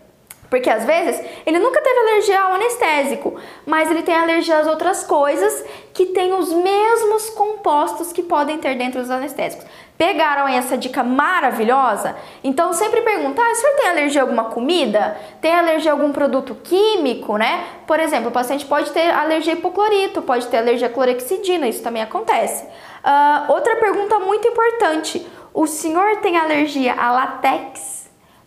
Porque 0.50 0.70
às 0.70 0.84
vezes 0.84 1.20
ele 1.44 1.58
nunca 1.58 1.80
teve 1.80 1.98
alergia 1.98 2.40
ao 2.40 2.54
anestésico, 2.54 3.34
mas 3.66 3.90
ele 3.90 4.02
tem 4.02 4.14
alergia 4.14 4.58
às 4.58 4.66
outras 4.66 5.04
coisas 5.04 5.64
que 5.92 6.06
têm 6.06 6.32
os 6.32 6.52
mesmos 6.52 7.28
compostos 7.30 8.12
que 8.12 8.22
podem 8.22 8.58
ter 8.58 8.74
dentro 8.76 9.00
dos 9.00 9.10
anestésicos. 9.10 9.66
Pegaram 9.98 10.46
essa 10.48 10.78
dica 10.78 11.02
maravilhosa? 11.02 12.16
Então 12.42 12.72
sempre 12.72 13.02
pergunta: 13.02 13.42
ah, 13.42 13.50
o 13.50 13.54
senhor 13.56 13.76
tem 13.76 13.88
alergia 13.88 14.22
a 14.22 14.24
alguma 14.24 14.44
comida? 14.44 15.16
Tem 15.40 15.52
alergia 15.52 15.90
a 15.90 15.94
algum 15.94 16.12
produto 16.12 16.54
químico, 16.54 17.36
né? 17.36 17.64
Por 17.86 17.98
exemplo, 18.00 18.28
o 18.28 18.32
paciente 18.32 18.64
pode 18.64 18.90
ter 18.92 19.10
alergia 19.10 19.52
a 19.52 19.56
hipoclorito, 19.56 20.22
pode 20.22 20.46
ter 20.46 20.58
alergia 20.58 20.86
a 20.86 20.90
clorexidina, 20.90 21.68
isso 21.68 21.82
também 21.82 22.00
acontece. 22.00 22.64
Uh, 22.64 23.52
outra 23.52 23.76
pergunta 23.76 24.18
muito 24.20 24.46
importante: 24.46 25.26
o 25.52 25.66
senhor 25.66 26.18
tem 26.18 26.38
alergia 26.38 26.94
a 26.94 27.10
latex? 27.10 27.97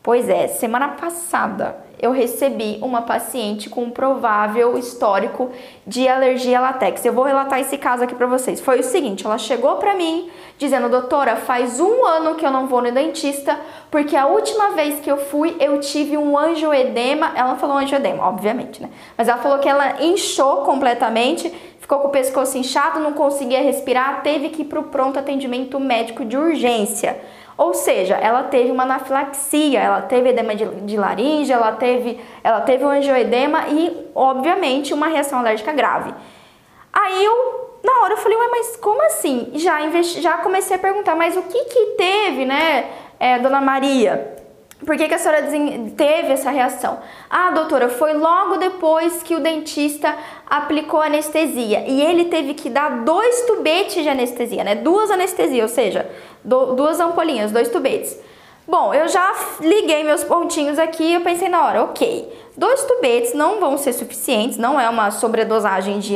Pois 0.03 0.27
é, 0.27 0.47
semana 0.47 0.89
passada 0.89 1.75
eu 2.01 2.11
recebi 2.11 2.79
uma 2.81 3.03
paciente 3.03 3.69
com 3.69 3.83
um 3.83 3.91
provável 3.91 4.75
histórico 4.75 5.51
de 5.85 6.07
alergia 6.07 6.57
a 6.57 6.61
látex. 6.61 7.05
Eu 7.05 7.13
vou 7.13 7.23
relatar 7.23 7.59
esse 7.59 7.77
caso 7.77 8.03
aqui 8.03 8.15
para 8.15 8.25
vocês. 8.25 8.59
Foi 8.59 8.79
o 8.79 8.83
seguinte, 8.83 9.23
ela 9.23 9.37
chegou 9.37 9.75
para 9.75 9.93
mim 9.93 10.31
dizendo, 10.57 10.89
doutora, 10.89 11.35
faz 11.35 11.79
um 11.79 12.03
ano 12.03 12.33
que 12.33 12.43
eu 12.43 12.49
não 12.49 12.65
vou 12.65 12.81
no 12.81 12.91
dentista, 12.91 13.59
porque 13.91 14.15
a 14.15 14.25
última 14.25 14.71
vez 14.71 14.99
que 14.99 15.11
eu 15.11 15.17
fui 15.17 15.55
eu 15.59 15.79
tive 15.79 16.17
um 16.17 16.35
angioedema. 16.35 17.33
Ela 17.35 17.55
falou 17.57 17.77
angioedema, 17.77 18.27
obviamente, 18.27 18.81
né? 18.81 18.89
Mas 19.15 19.27
ela 19.27 19.37
falou 19.37 19.59
que 19.59 19.69
ela 19.69 20.01
inchou 20.01 20.63
completamente, 20.63 21.53
ficou 21.79 21.99
com 21.99 22.07
o 22.07 22.11
pescoço 22.11 22.57
inchado, 22.57 22.99
não 22.99 23.13
conseguia 23.13 23.61
respirar, 23.61 24.23
teve 24.23 24.49
que 24.49 24.63
ir 24.63 24.65
para 24.65 24.79
o 24.79 24.83
pronto 24.83 25.19
atendimento 25.19 25.79
médico 25.79 26.25
de 26.25 26.35
urgência. 26.35 27.21
Ou 27.57 27.73
seja, 27.73 28.15
ela 28.15 28.43
teve 28.43 28.71
uma 28.71 28.83
anafilaxia, 28.83 29.79
ela 29.79 30.01
teve 30.01 30.29
edema 30.29 30.55
de, 30.55 30.65
de 30.65 30.97
laringe, 30.97 31.51
ela 31.51 31.73
teve, 31.73 32.19
ela 32.43 32.61
teve 32.61 32.83
um 32.83 32.89
angioedema 32.89 33.67
e, 33.67 34.09
obviamente, 34.15 34.93
uma 34.93 35.07
reação 35.07 35.39
alérgica 35.39 35.71
grave. 35.71 36.13
Aí 36.91 37.23
eu, 37.23 37.79
na 37.83 38.01
hora, 38.01 38.13
eu 38.13 38.17
falei, 38.17 38.37
ué, 38.37 38.47
mas 38.49 38.75
como 38.77 39.01
assim? 39.05 39.51
Já, 39.55 39.79
já 40.01 40.37
comecei 40.39 40.75
a 40.75 40.79
perguntar, 40.79 41.15
mas 41.15 41.37
o 41.37 41.43
que 41.43 41.65
que 41.65 41.85
teve, 41.97 42.45
né, 42.45 42.89
é, 43.19 43.39
dona 43.39 43.61
Maria? 43.61 44.40
Por 44.85 44.97
que, 44.97 45.07
que 45.07 45.13
a 45.13 45.17
senhora 45.19 45.43
teve 45.95 46.33
essa 46.33 46.49
reação? 46.49 46.99
Ah, 47.29 47.51
doutora, 47.51 47.87
foi 47.87 48.13
logo 48.13 48.57
depois 48.57 49.21
que 49.21 49.35
o 49.35 49.39
dentista 49.39 50.15
aplicou 50.49 50.99
anestesia 50.99 51.87
e 51.87 52.01
ele 52.01 52.25
teve 52.25 52.55
que 52.55 52.69
dar 52.69 53.03
dois 53.03 53.45
tubetes 53.45 54.01
de 54.01 54.09
anestesia, 54.09 54.63
né? 54.63 54.75
Duas 54.75 55.11
anestesias, 55.11 55.69
ou 55.69 55.75
seja, 55.75 56.09
do, 56.43 56.73
duas 56.73 56.99
ampolinhas, 56.99 57.51
dois 57.51 57.69
tubetes. 57.69 58.19
Bom, 58.71 58.93
eu 58.93 59.05
já 59.09 59.33
liguei 59.59 60.01
meus 60.01 60.23
pontinhos 60.23 60.79
aqui 60.79 61.03
e 61.03 61.13
eu 61.15 61.19
pensei 61.19 61.49
na 61.49 61.65
hora, 61.65 61.83
ok, 61.83 62.31
dois 62.55 62.81
tubetes 62.85 63.33
não 63.33 63.59
vão 63.59 63.77
ser 63.77 63.91
suficientes, 63.91 64.57
não 64.57 64.79
é 64.79 64.87
uma 64.87 65.11
sobredosagem 65.11 65.99
de, 65.99 66.15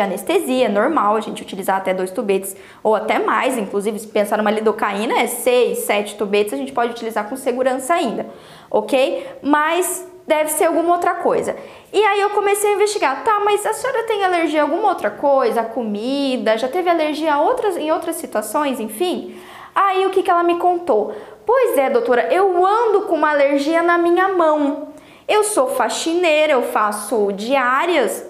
anestesia, 0.00 0.66
é 0.66 0.68
normal 0.68 1.16
a 1.16 1.20
gente 1.20 1.42
utilizar 1.42 1.76
até 1.76 1.92
dois 1.92 2.12
tubetes 2.12 2.54
ou 2.84 2.94
até 2.94 3.18
mais, 3.18 3.58
inclusive 3.58 3.98
se 3.98 4.06
pensar 4.06 4.38
numa 4.38 4.52
lidocaína 4.52 5.18
é 5.18 5.26
seis, 5.26 5.78
sete 5.78 6.14
tubetes, 6.14 6.52
a 6.52 6.56
gente 6.56 6.70
pode 6.70 6.92
utilizar 6.92 7.28
com 7.28 7.34
segurança 7.34 7.94
ainda, 7.94 8.26
ok? 8.70 9.26
Mas 9.42 10.06
deve 10.24 10.50
ser 10.50 10.66
alguma 10.66 10.94
outra 10.94 11.14
coisa. 11.14 11.56
E 11.92 12.00
aí 12.00 12.20
eu 12.20 12.30
comecei 12.30 12.70
a 12.70 12.74
investigar, 12.74 13.24
tá, 13.24 13.40
mas 13.44 13.66
a 13.66 13.72
senhora 13.72 14.04
tem 14.04 14.24
alergia 14.24 14.60
a 14.60 14.62
alguma 14.62 14.90
outra 14.90 15.10
coisa, 15.10 15.62
a 15.62 15.64
comida, 15.64 16.56
já 16.56 16.68
teve 16.68 16.88
alergia 16.88 17.34
a 17.34 17.40
outras, 17.40 17.76
em 17.76 17.90
outras 17.90 18.14
situações, 18.14 18.78
enfim? 18.78 19.34
Aí 19.74 20.06
o 20.06 20.10
que, 20.10 20.24
que 20.24 20.30
ela 20.30 20.42
me 20.42 20.58
contou? 20.58 21.14
Pois 21.48 21.78
é, 21.78 21.88
doutora, 21.88 22.28
eu 22.30 22.62
ando 22.66 23.06
com 23.06 23.14
uma 23.14 23.30
alergia 23.30 23.82
na 23.82 23.96
minha 23.96 24.28
mão. 24.28 24.88
Eu 25.26 25.42
sou 25.42 25.68
faxineira, 25.68 26.52
eu 26.52 26.64
faço 26.64 27.32
diárias 27.32 28.22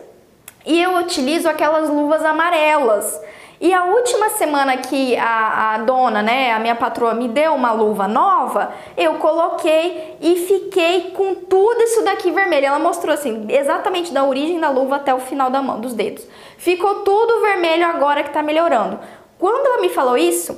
e 0.65 0.81
eu 0.81 0.99
utilizo 0.99 1.49
aquelas 1.49 1.91
luvas 1.91 2.25
amarelas. 2.25 3.21
E 3.61 3.75
a 3.75 3.87
última 3.87 4.29
semana 4.29 4.77
que 4.77 5.17
a, 5.17 5.75
a, 5.75 5.79
dona, 5.79 6.23
né, 6.23 6.53
a 6.53 6.61
minha 6.61 6.77
patroa, 6.77 7.13
me 7.13 7.27
deu 7.27 7.55
uma 7.55 7.73
luva 7.73 8.07
nova, 8.07 8.73
eu 8.97 9.15
coloquei 9.15 10.17
e 10.21 10.37
fiquei 10.37 11.11
com 11.11 11.35
tudo 11.35 11.83
isso 11.83 12.05
daqui 12.05 12.31
vermelho. 12.31 12.67
Ela 12.67 12.79
mostrou 12.79 13.13
assim, 13.13 13.47
exatamente 13.49 14.13
da 14.13 14.23
origem 14.23 14.61
da 14.61 14.71
luva 14.71 14.95
até 14.95 15.13
o 15.13 15.19
final 15.19 15.51
da 15.51 15.61
mão, 15.61 15.81
dos 15.81 15.93
dedos. 15.93 16.25
Ficou 16.57 17.01
tudo 17.01 17.41
vermelho 17.41 17.85
agora 17.85 18.23
que 18.23 18.31
tá 18.31 18.45
melhorando. 18.45 19.01
Quando 19.41 19.67
ela 19.67 19.81
me 19.81 19.89
falou 19.89 20.17
isso, 20.17 20.57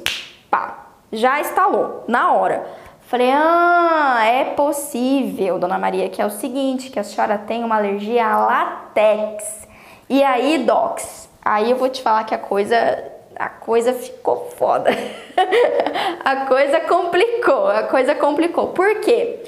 pá, 0.51 0.90
já 1.13 1.41
instalou, 1.41 2.05
na 2.07 2.33
hora. 2.33 2.67
Falei, 3.11 3.31
ah, 3.33 4.21
é 4.25 4.45
possível, 4.45 5.59
dona 5.59 5.79
Maria, 5.79 6.09
que 6.09 6.23
é 6.23 6.27
o 6.27 6.31
seguinte, 6.31 6.91
que 6.91 6.99
a 6.99 7.03
senhora 7.03 7.37
tem 7.39 7.65
uma 7.65 7.77
alergia 7.77 8.25
a 8.25 8.39
látex. 8.47 9.67
E 10.09 10.23
aí, 10.23 10.59
docs, 10.59 11.29
aí 11.45 11.71
eu 11.73 11.77
vou 11.77 11.89
te 11.89 12.03
falar 12.03 12.23
que 12.23 12.35
a 12.35 12.39
coisa, 12.39 12.77
a 13.35 13.49
coisa 13.49 13.93
ficou 13.93 14.51
foda. 14.57 14.91
a 16.25 16.47
coisa 16.47 16.81
complicou, 16.81 17.67
a 17.67 17.83
coisa 17.85 18.15
complicou. 18.15 18.69
Por 18.69 19.01
quê? 19.01 19.41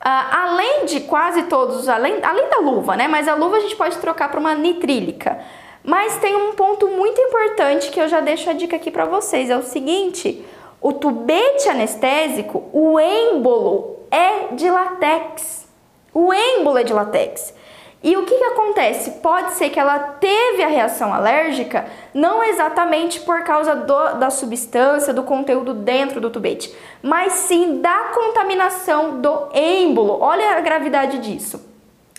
Uh, 0.00 0.34
além 0.44 0.84
de 0.86 1.00
quase 1.00 1.42
todos, 1.42 1.88
além, 1.88 2.24
além 2.24 2.48
da 2.48 2.58
luva, 2.58 2.96
né? 2.96 3.08
Mas 3.08 3.26
a 3.26 3.34
luva 3.34 3.56
a 3.56 3.60
gente 3.60 3.76
pode 3.76 3.98
trocar 3.98 4.30
para 4.30 4.40
uma 4.40 4.54
nitrílica. 4.54 5.38
Mas 5.82 6.16
tem 6.18 6.36
um 6.36 6.52
ponto 6.52 6.88
muito 6.88 7.20
importante 7.20 7.90
que 7.90 8.00
eu 8.00 8.08
já 8.08 8.20
deixo 8.20 8.48
a 8.48 8.52
dica 8.52 8.76
aqui 8.76 8.90
para 8.90 9.04
vocês. 9.04 9.50
É 9.50 9.56
o 9.56 9.62
seguinte: 9.62 10.44
o 10.80 10.92
tubete 10.92 11.68
anestésico, 11.68 12.64
o 12.72 12.98
êmbolo 12.98 14.00
é 14.10 14.54
de 14.54 14.70
latex. 14.70 15.68
O 16.12 16.32
êmbolo 16.32 16.78
é 16.78 16.84
de 16.84 16.92
latex. 16.92 17.54
E 18.02 18.16
o 18.16 18.24
que, 18.24 18.34
que 18.34 18.44
acontece? 18.44 19.10
Pode 19.22 19.52
ser 19.52 19.68
que 19.68 19.78
ela 19.78 19.98
teve 19.98 20.62
a 20.62 20.68
reação 20.68 21.12
alérgica 21.12 21.84
não 22.14 22.42
exatamente 22.42 23.20
por 23.20 23.44
causa 23.44 23.76
do, 23.76 24.14
da 24.14 24.30
substância, 24.30 25.12
do 25.12 25.22
conteúdo 25.22 25.74
dentro 25.74 26.18
do 26.18 26.30
tubete, 26.30 26.74
mas 27.02 27.34
sim 27.34 27.82
da 27.82 28.10
contaminação 28.14 29.20
do 29.20 29.48
êmbolo. 29.52 30.18
Olha 30.18 30.56
a 30.56 30.60
gravidade 30.60 31.18
disso. 31.18 31.68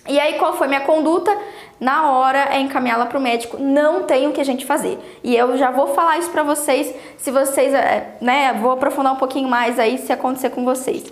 E 0.07 0.19
aí, 0.19 0.35
qual 0.37 0.55
foi 0.55 0.67
minha 0.67 0.81
conduta? 0.81 1.35
Na 1.81 2.11
hora 2.11 2.49
é 2.51 2.59
encaminhá-la 2.59 3.07
para 3.07 3.17
o 3.17 3.21
médico. 3.21 3.57
Não 3.59 4.03
tem 4.03 4.27
o 4.27 4.31
que 4.31 4.39
a 4.39 4.45
gente 4.45 4.67
fazer. 4.67 4.99
E 5.23 5.35
eu 5.35 5.57
já 5.57 5.71
vou 5.71 5.95
falar 5.95 6.19
isso 6.19 6.29
para 6.29 6.43
vocês, 6.43 6.93
se 7.17 7.31
vocês, 7.31 7.73
é, 7.73 8.17
né, 8.21 8.53
vou 8.53 8.71
aprofundar 8.71 9.13
um 9.13 9.17
pouquinho 9.17 9.49
mais 9.49 9.79
aí 9.79 9.97
se 9.97 10.13
acontecer 10.13 10.51
com 10.51 10.63
vocês. 10.63 11.11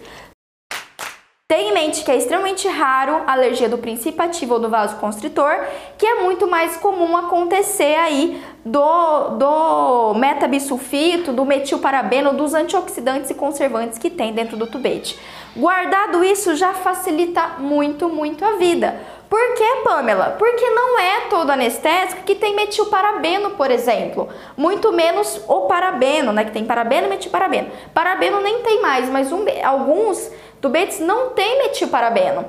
Tenha 1.51 1.71
em 1.71 1.73
mente 1.73 2.03
que 2.03 2.11
é 2.11 2.15
extremamente 2.15 2.67
raro 2.67 3.23
a 3.25 3.33
alergia 3.33 3.67
do 3.67 3.79
princípio 3.79 4.23
ativo 4.23 4.53
ou 4.53 4.59
do 4.59 4.69
vasoconstritor, 4.69 5.65
que 5.97 6.05
é 6.05 6.21
muito 6.21 6.47
mais 6.47 6.77
comum 6.77 7.17
acontecer 7.17 7.95
aí 7.95 8.39
do, 8.63 9.29
do 9.29 10.13
metabisulfito, 10.13 11.33
do 11.33 11.43
metilparabeno, 11.43 12.33
dos 12.33 12.53
antioxidantes 12.53 13.31
e 13.31 13.33
conservantes 13.33 13.97
que 13.97 14.11
tem 14.11 14.31
dentro 14.31 14.55
do 14.55 14.67
tubete. 14.67 15.17
Guardado 15.57 16.23
isso 16.23 16.55
já 16.55 16.75
facilita 16.75 17.55
muito, 17.57 18.07
muito 18.07 18.45
a 18.45 18.57
vida. 18.57 19.01
Por 19.29 19.53
que, 19.53 19.75
Pamela? 19.83 20.35
Porque 20.39 20.69
não 20.71 20.99
é 20.99 21.21
todo 21.29 21.51
anestésico 21.51 22.23
que 22.23 22.33
tem 22.33 22.55
metilparabeno, 22.55 23.51
por 23.51 23.69
exemplo. 23.69 24.27
Muito 24.57 24.91
menos 24.91 25.41
o 25.47 25.61
parabeno, 25.61 26.33
né? 26.33 26.45
Que 26.45 26.51
tem 26.51 26.65
parabeno 26.65 27.05
e 27.05 27.09
metilparabeno. 27.11 27.69
Parabeno 27.93 28.41
nem 28.41 28.63
tem 28.63 28.81
mais, 28.81 29.07
mas 29.07 29.31
um, 29.31 29.45
alguns 29.63 30.31
Tubetes 30.61 30.99
não 30.99 31.29
tem 31.29 31.59
metilparabeno. 31.59 32.45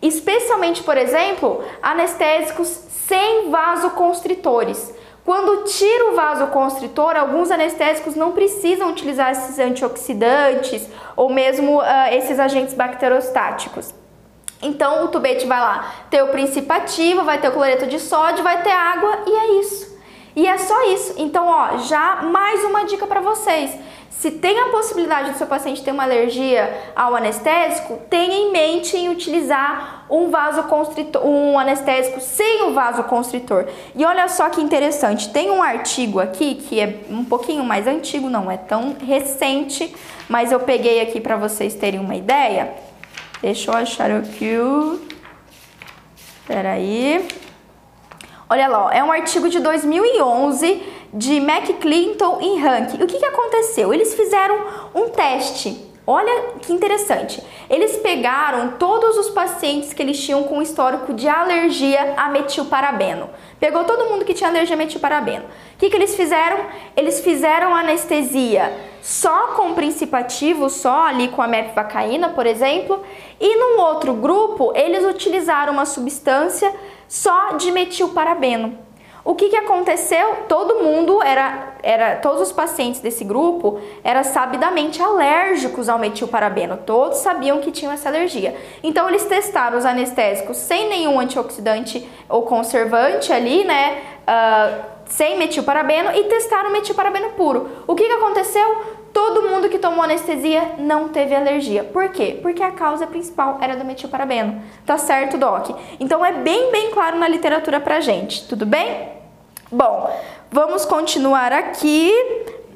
Especialmente, 0.00 0.82
por 0.82 0.96
exemplo, 0.96 1.62
anestésicos 1.82 2.68
sem 2.68 3.50
vasoconstritores. 3.50 4.94
Quando 5.24 5.64
tira 5.64 6.10
o 6.10 6.14
vasoconstritor, 6.16 7.14
alguns 7.14 7.50
anestésicos 7.50 8.16
não 8.16 8.32
precisam 8.32 8.90
utilizar 8.90 9.30
esses 9.30 9.58
antioxidantes 9.58 10.88
ou 11.14 11.30
mesmo 11.30 11.78
uh, 11.78 11.84
esses 12.10 12.40
agentes 12.40 12.74
bacterostáticos. 12.74 13.94
Então 14.62 15.04
o 15.04 15.08
tubete 15.08 15.46
vai 15.46 15.60
lá 15.60 15.92
ter 16.08 16.22
o 16.22 16.28
princípio 16.28 16.72
ativo, 16.72 17.24
vai 17.24 17.38
ter 17.38 17.48
o 17.48 17.52
cloreto 17.52 17.86
de 17.86 17.98
sódio, 17.98 18.44
vai 18.44 18.62
ter 18.62 18.70
água 18.70 19.24
e 19.26 19.30
é 19.30 19.60
isso. 19.60 19.92
E 20.34 20.46
é 20.46 20.56
só 20.56 20.88
isso. 20.92 21.14
Então, 21.18 21.46
ó, 21.46 21.78
já 21.78 22.22
mais 22.22 22.64
uma 22.64 22.84
dica 22.84 23.06
para 23.06 23.20
vocês. 23.20 23.76
Se 24.08 24.30
tem 24.30 24.56
a 24.60 24.66
possibilidade 24.66 25.32
do 25.32 25.36
seu 25.36 25.48
paciente 25.48 25.82
ter 25.82 25.90
uma 25.90 26.04
alergia 26.04 26.92
ao 26.94 27.16
anestésico, 27.16 27.98
tenha 28.08 28.36
em 28.36 28.52
mente 28.52 28.96
em 28.96 29.08
utilizar 29.08 30.06
um 30.08 30.30
vasoconstritor, 30.30 31.26
um 31.26 31.58
anestésico 31.58 32.20
sem 32.20 32.62
o 32.62 32.72
vasoconstritor. 32.72 33.66
E 33.96 34.04
olha 34.04 34.28
só 34.28 34.48
que 34.48 34.60
interessante, 34.60 35.30
tem 35.30 35.50
um 35.50 35.60
artigo 35.60 36.20
aqui 36.20 36.54
que 36.54 36.78
é 36.78 37.00
um 37.10 37.24
pouquinho 37.24 37.64
mais 37.64 37.88
antigo, 37.88 38.30
não 38.30 38.48
é 38.48 38.56
tão 38.56 38.94
recente, 39.04 39.92
mas 40.28 40.52
eu 40.52 40.60
peguei 40.60 41.00
aqui 41.00 41.20
para 41.20 41.36
vocês 41.36 41.74
terem 41.74 41.98
uma 41.98 42.14
ideia. 42.14 42.91
Deixa 43.42 43.72
eu 43.72 43.74
achar 43.74 44.08
aqui 44.12 44.56
o... 44.56 45.00
Peraí. 46.46 47.26
Olha 48.48 48.68
lá, 48.68 48.86
ó, 48.86 48.90
é 48.90 49.02
um 49.02 49.10
artigo 49.10 49.48
de 49.48 49.58
2011 49.58 50.80
de 51.12 51.36
McClinton 51.38 52.38
e 52.40 52.58
Rank. 52.60 52.94
O 52.94 53.06
que, 53.06 53.18
que 53.18 53.26
aconteceu? 53.26 53.92
Eles 53.92 54.14
fizeram 54.14 54.64
um 54.94 55.08
teste 55.08 55.91
Olha 56.04 56.54
que 56.60 56.72
interessante. 56.72 57.40
Eles 57.70 57.96
pegaram 57.98 58.72
todos 58.72 59.16
os 59.16 59.30
pacientes 59.30 59.92
que 59.92 60.02
eles 60.02 60.20
tinham 60.20 60.42
com 60.42 60.60
histórico 60.60 61.14
de 61.14 61.28
alergia 61.28 62.14
a 62.16 62.28
metilparabeno. 62.28 63.30
Pegou 63.60 63.84
todo 63.84 64.10
mundo 64.10 64.24
que 64.24 64.34
tinha 64.34 64.50
alergia 64.50 64.74
a 64.74 64.78
metilparabeno. 64.78 65.44
O 65.44 65.78
que, 65.78 65.88
que 65.88 65.96
eles 65.96 66.16
fizeram? 66.16 66.58
Eles 66.96 67.20
fizeram 67.20 67.72
anestesia 67.72 68.72
só 69.00 69.48
com 69.54 69.74
principativo, 69.74 70.68
só 70.68 71.06
ali 71.06 71.28
com 71.28 71.40
a 71.40 71.46
mepvacaína, 71.46 72.30
por 72.30 72.46
exemplo, 72.46 73.00
e 73.40 73.56
num 73.56 73.80
outro 73.80 74.14
grupo 74.14 74.72
eles 74.74 75.04
utilizaram 75.04 75.72
uma 75.72 75.86
substância 75.86 76.72
só 77.06 77.52
de 77.52 77.70
metilparabeno. 77.70 78.76
O 79.24 79.36
que, 79.36 79.48
que 79.48 79.56
aconteceu? 79.56 80.46
Todo 80.48 80.82
mundo 80.82 81.11
era, 81.32 81.74
era, 81.82 82.16
todos 82.16 82.40
os 82.42 82.52
pacientes 82.52 83.00
desse 83.00 83.24
grupo 83.24 83.80
eram 84.04 84.22
sabidamente 84.22 85.02
alérgicos 85.02 85.88
ao 85.88 85.98
metilparabeno. 85.98 86.76
Todos 86.76 87.18
sabiam 87.18 87.60
que 87.60 87.72
tinham 87.72 87.92
essa 87.92 88.08
alergia. 88.08 88.54
Então 88.82 89.08
eles 89.08 89.24
testaram 89.24 89.78
os 89.78 89.84
anestésicos 89.84 90.56
sem 90.56 90.88
nenhum 90.88 91.18
antioxidante 91.18 92.08
ou 92.28 92.42
conservante 92.42 93.32
ali, 93.32 93.64
né? 93.64 94.02
Uh, 94.22 94.92
sem 95.06 95.36
metilparabeno 95.38 96.10
e 96.14 96.24
testaram 96.24 96.70
metilparabeno 96.70 97.30
puro. 97.30 97.68
O 97.86 97.94
que, 97.94 98.06
que 98.06 98.12
aconteceu? 98.12 99.02
Todo 99.12 99.42
mundo 99.42 99.68
que 99.68 99.78
tomou 99.78 100.02
anestesia 100.02 100.76
não 100.78 101.08
teve 101.08 101.34
alergia. 101.34 101.84
Por 101.84 102.08
quê? 102.10 102.38
Porque 102.40 102.62
a 102.62 102.70
causa 102.70 103.06
principal 103.06 103.58
era 103.60 103.76
do 103.76 103.84
metilparabeno. 103.84 104.62
Tá 104.86 104.96
certo, 104.96 105.36
Doc? 105.36 105.70
Então 106.00 106.24
é 106.24 106.32
bem, 106.32 106.70
bem 106.70 106.90
claro 106.90 107.18
na 107.18 107.28
literatura 107.28 107.78
pra 107.78 108.00
gente, 108.00 108.48
tudo 108.48 108.64
bem? 108.64 109.21
Bom, 109.74 110.14
vamos 110.50 110.84
continuar 110.84 111.50
aqui, 111.50 112.12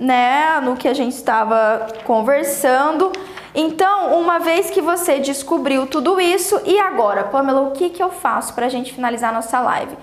né, 0.01 0.59
no 0.63 0.79
que 0.79 0.89
a 0.89 0.95
gente 0.95 1.13
estava 1.13 1.89
conversando. 2.07 3.13
Então, 3.55 4.19
uma 4.19 4.39
vez 4.39 4.71
que 4.71 4.81
você 4.81 5.19
descobriu 5.19 5.87
tudo 5.87 6.19
isso, 6.19 6.59
e 6.65 6.79
agora, 6.79 7.25
Pamela, 7.25 7.61
o 7.61 7.73
que, 7.73 7.91
que 7.91 8.03
eu 8.03 8.11
faço 8.11 8.55
para 8.55 8.65
a 8.65 8.69
gente 8.71 8.95
finalizar 8.95 9.31
nossa 9.31 9.61
live? 9.61 9.95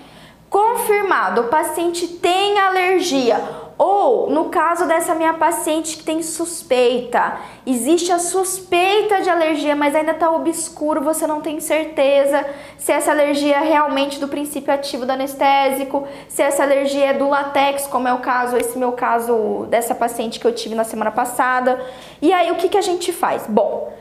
Confirmado, 0.52 1.42
o 1.42 1.44
paciente 1.46 2.08
tem 2.08 2.60
alergia 2.60 3.42
ou, 3.86 4.30
no 4.30 4.46
caso 4.46 4.88
dessa 4.88 5.14
minha 5.14 5.34
paciente 5.34 5.98
que 5.98 6.04
tem 6.06 6.24
suspeita, 6.24 7.38
existe 7.68 8.14
a 8.14 8.18
suspeita 8.18 9.22
de 9.22 9.30
alergia, 9.30 9.76
mas 9.76 9.94
ainda 9.94 10.14
está 10.14 10.32
obscuro, 10.32 11.02
você 11.02 11.28
não 11.28 11.42
tem 11.42 11.60
certeza 11.60 12.46
se 12.78 12.94
essa 12.94 13.12
alergia 13.12 13.58
é 13.58 13.60
realmente 13.60 14.22
do 14.22 14.30
princípio 14.30 14.74
ativo 14.74 15.06
do 15.06 15.12
anestésico, 15.12 16.08
se 16.30 16.42
essa 16.42 16.64
alergia 16.64 17.08
é 17.08 17.14
do 17.14 17.28
latex, 17.28 17.86
como 17.86 18.08
é 18.08 18.14
o 18.14 18.20
caso, 18.20 18.56
esse 18.56 18.78
meu 18.78 18.94
caso 18.94 19.68
dessa 19.70 19.94
paciente 19.94 20.40
que 20.40 20.48
eu 20.48 20.56
tive 20.56 20.76
na 20.76 20.86
semana 20.86 21.12
passada. 21.12 21.78
E 22.22 22.32
aí, 22.32 22.52
o 22.52 22.56
que, 22.56 22.70
que 22.70 22.78
a 22.78 22.82
gente 22.82 23.12
faz? 23.12 23.46
Bom, 23.50 23.92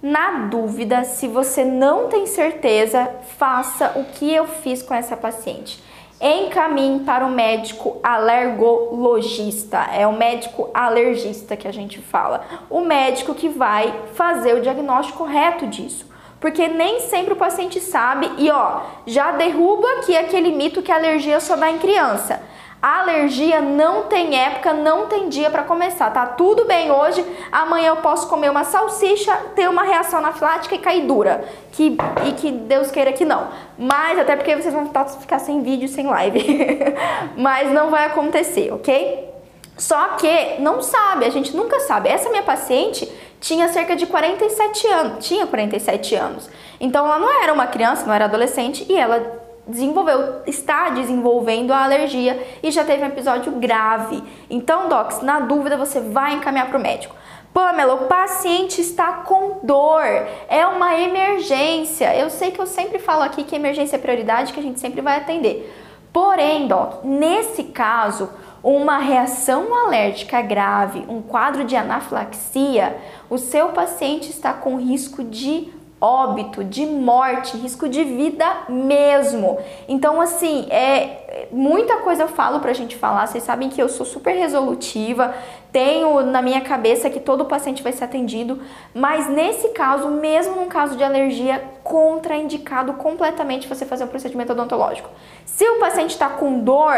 na 0.00 0.46
dúvida, 0.46 1.02
se 1.02 1.26
você 1.26 1.64
não 1.64 2.06
tem 2.06 2.26
certeza, 2.26 3.10
faça 3.36 3.90
o 3.96 4.04
que 4.04 4.32
eu 4.32 4.46
fiz 4.46 4.82
com 4.84 4.94
essa 4.94 5.16
paciente 5.16 5.82
encaminhe 6.22 7.00
para 7.00 7.26
o 7.26 7.30
médico 7.30 7.98
alergologista. 8.02 9.88
É 9.92 10.06
o 10.06 10.12
médico 10.12 10.70
alergista 10.72 11.56
que 11.56 11.66
a 11.66 11.72
gente 11.72 11.98
fala. 12.00 12.44
O 12.70 12.80
médico 12.80 13.34
que 13.34 13.48
vai 13.48 13.92
fazer 14.14 14.54
o 14.54 14.60
diagnóstico 14.60 15.18
correto 15.18 15.66
disso. 15.66 16.06
Porque 16.38 16.68
nem 16.68 17.00
sempre 17.00 17.34
o 17.34 17.36
paciente 17.36 17.80
sabe 17.80 18.30
e 18.38 18.50
ó, 18.50 18.80
já 19.06 19.32
derruba 19.32 19.86
aqui 19.98 20.16
aquele 20.16 20.50
mito 20.50 20.82
que 20.82 20.90
a 20.90 20.96
alergia 20.96 21.38
só 21.38 21.56
dá 21.56 21.70
em 21.70 21.78
criança. 21.78 22.42
A 22.82 22.98
alergia 23.02 23.60
não 23.60 24.02
tem 24.08 24.36
época, 24.36 24.72
não 24.72 25.06
tem 25.06 25.28
dia 25.28 25.48
para 25.48 25.62
começar. 25.62 26.10
Tá 26.10 26.26
tudo 26.26 26.64
bem 26.64 26.90
hoje, 26.90 27.24
amanhã 27.52 27.90
eu 27.90 27.96
posso 27.98 28.26
comer 28.26 28.50
uma 28.50 28.64
salsicha, 28.64 29.32
ter 29.54 29.70
uma 29.70 29.84
reação 29.84 30.18
anafilática 30.18 30.74
e 30.74 30.78
cair 30.78 31.06
dura. 31.06 31.44
Que, 31.70 31.96
e 32.26 32.32
que 32.32 32.50
Deus 32.50 32.90
queira 32.90 33.12
que 33.12 33.24
não. 33.24 33.50
Mas, 33.78 34.18
até 34.18 34.34
porque 34.34 34.56
vocês 34.56 34.74
vão 34.74 34.90
ficar 35.20 35.38
sem 35.38 35.62
vídeo, 35.62 35.88
sem 35.88 36.08
live. 36.08 36.44
Mas 37.38 37.70
não 37.70 37.88
vai 37.88 38.06
acontecer, 38.06 38.72
ok? 38.72 39.30
Só 39.78 40.08
que 40.16 40.60
não 40.60 40.82
sabe, 40.82 41.24
a 41.24 41.30
gente 41.30 41.56
nunca 41.56 41.78
sabe. 41.80 42.08
Essa 42.08 42.30
minha 42.30 42.42
paciente 42.42 43.08
tinha 43.40 43.68
cerca 43.68 43.94
de 43.94 44.06
47 44.06 44.86
anos, 44.88 45.26
tinha 45.26 45.46
47 45.46 46.16
anos. 46.16 46.50
Então 46.80 47.06
ela 47.06 47.20
não 47.20 47.42
era 47.42 47.52
uma 47.52 47.68
criança, 47.68 48.04
não 48.04 48.12
era 48.12 48.24
adolescente 48.24 48.84
e 48.88 48.96
ela 48.96 49.41
desenvolveu, 49.66 50.42
está 50.46 50.90
desenvolvendo 50.90 51.72
a 51.72 51.84
alergia 51.84 52.42
e 52.62 52.70
já 52.70 52.84
teve 52.84 53.02
um 53.02 53.08
episódio 53.08 53.52
grave. 53.52 54.22
Então, 54.50 54.88
docs, 54.88 55.22
na 55.22 55.40
dúvida 55.40 55.76
você 55.76 56.00
vai 56.00 56.34
encaminhar 56.34 56.68
para 56.68 56.78
o 56.78 56.82
médico. 56.82 57.14
Pamela, 57.52 57.94
o 57.94 58.06
paciente 58.06 58.80
está 58.80 59.12
com 59.24 59.60
dor, 59.62 60.02
é 60.48 60.66
uma 60.66 60.98
emergência. 60.98 62.16
Eu 62.16 62.30
sei 62.30 62.50
que 62.50 62.58
eu 62.58 62.66
sempre 62.66 62.98
falo 62.98 63.22
aqui 63.22 63.44
que 63.44 63.54
emergência 63.54 63.96
é 63.96 63.98
prioridade, 63.98 64.52
que 64.54 64.60
a 64.60 64.62
gente 64.62 64.80
sempre 64.80 65.02
vai 65.02 65.18
atender. 65.18 65.70
Porém, 66.12 66.66
doc, 66.66 67.04
nesse 67.04 67.64
caso, 67.64 68.30
uma 68.62 68.98
reação 68.98 69.74
alérgica 69.74 70.40
grave, 70.40 71.04
um 71.08 71.20
quadro 71.20 71.64
de 71.64 71.76
anafilaxia, 71.76 72.96
o 73.28 73.36
seu 73.36 73.68
paciente 73.68 74.30
está 74.30 74.52
com 74.52 74.76
risco 74.76 75.22
de 75.22 75.72
óbito, 76.02 76.64
de 76.64 76.84
morte, 76.84 77.56
risco 77.56 77.88
de 77.88 78.02
vida 78.02 78.44
mesmo. 78.68 79.58
Então, 79.86 80.20
assim, 80.20 80.66
é 80.68 81.21
muita 81.50 81.96
coisa 81.98 82.24
eu 82.24 82.28
falo 82.28 82.60
pra 82.60 82.72
gente 82.72 82.96
falar. 82.96 83.26
Vocês 83.26 83.44
sabem 83.44 83.68
que 83.68 83.80
eu 83.80 83.88
sou 83.88 84.04
super 84.04 84.34
resolutiva, 84.34 85.34
tenho 85.72 86.22
na 86.22 86.42
minha 86.42 86.60
cabeça 86.60 87.08
que 87.08 87.18
todo 87.18 87.46
paciente 87.46 87.82
vai 87.82 87.92
ser 87.92 88.04
atendido, 88.04 88.60
mas 88.94 89.28
nesse 89.28 89.68
caso, 89.68 90.08
mesmo 90.08 90.56
num 90.56 90.68
caso 90.68 90.96
de 90.96 91.02
alergia, 91.02 91.62
contraindicado 91.82 92.92
completamente 92.94 93.66
você 93.66 93.86
fazer 93.86 94.04
um 94.04 94.08
procedimento 94.08 94.52
odontológico. 94.52 95.08
Se 95.46 95.64
o 95.64 95.78
paciente 95.78 96.10
está 96.10 96.28
com 96.28 96.60
dor, 96.60 96.94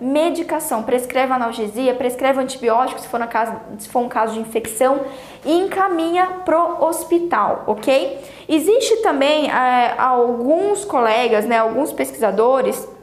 medicação, 0.00 0.82
prescreve 0.82 1.32
analgesia, 1.32 1.94
prescreve 1.94 2.40
antibiótico 2.40 3.00
se 3.00 3.08
for, 3.08 3.18
na 3.18 3.26
casa, 3.26 3.56
se 3.78 3.88
for 3.88 4.00
um 4.00 4.08
caso 4.08 4.34
de 4.34 4.40
infecção 4.40 5.02
e 5.44 5.52
encaminha 5.52 6.26
pro 6.44 6.84
hospital, 6.84 7.64
ok? 7.66 8.18
Existe 8.48 8.96
também 8.96 9.50
é, 9.50 9.94
alguns 9.96 10.84
colegas, 10.84 11.44
né, 11.46 11.58
alguns 11.58 11.92
pesquisadores 11.92 12.95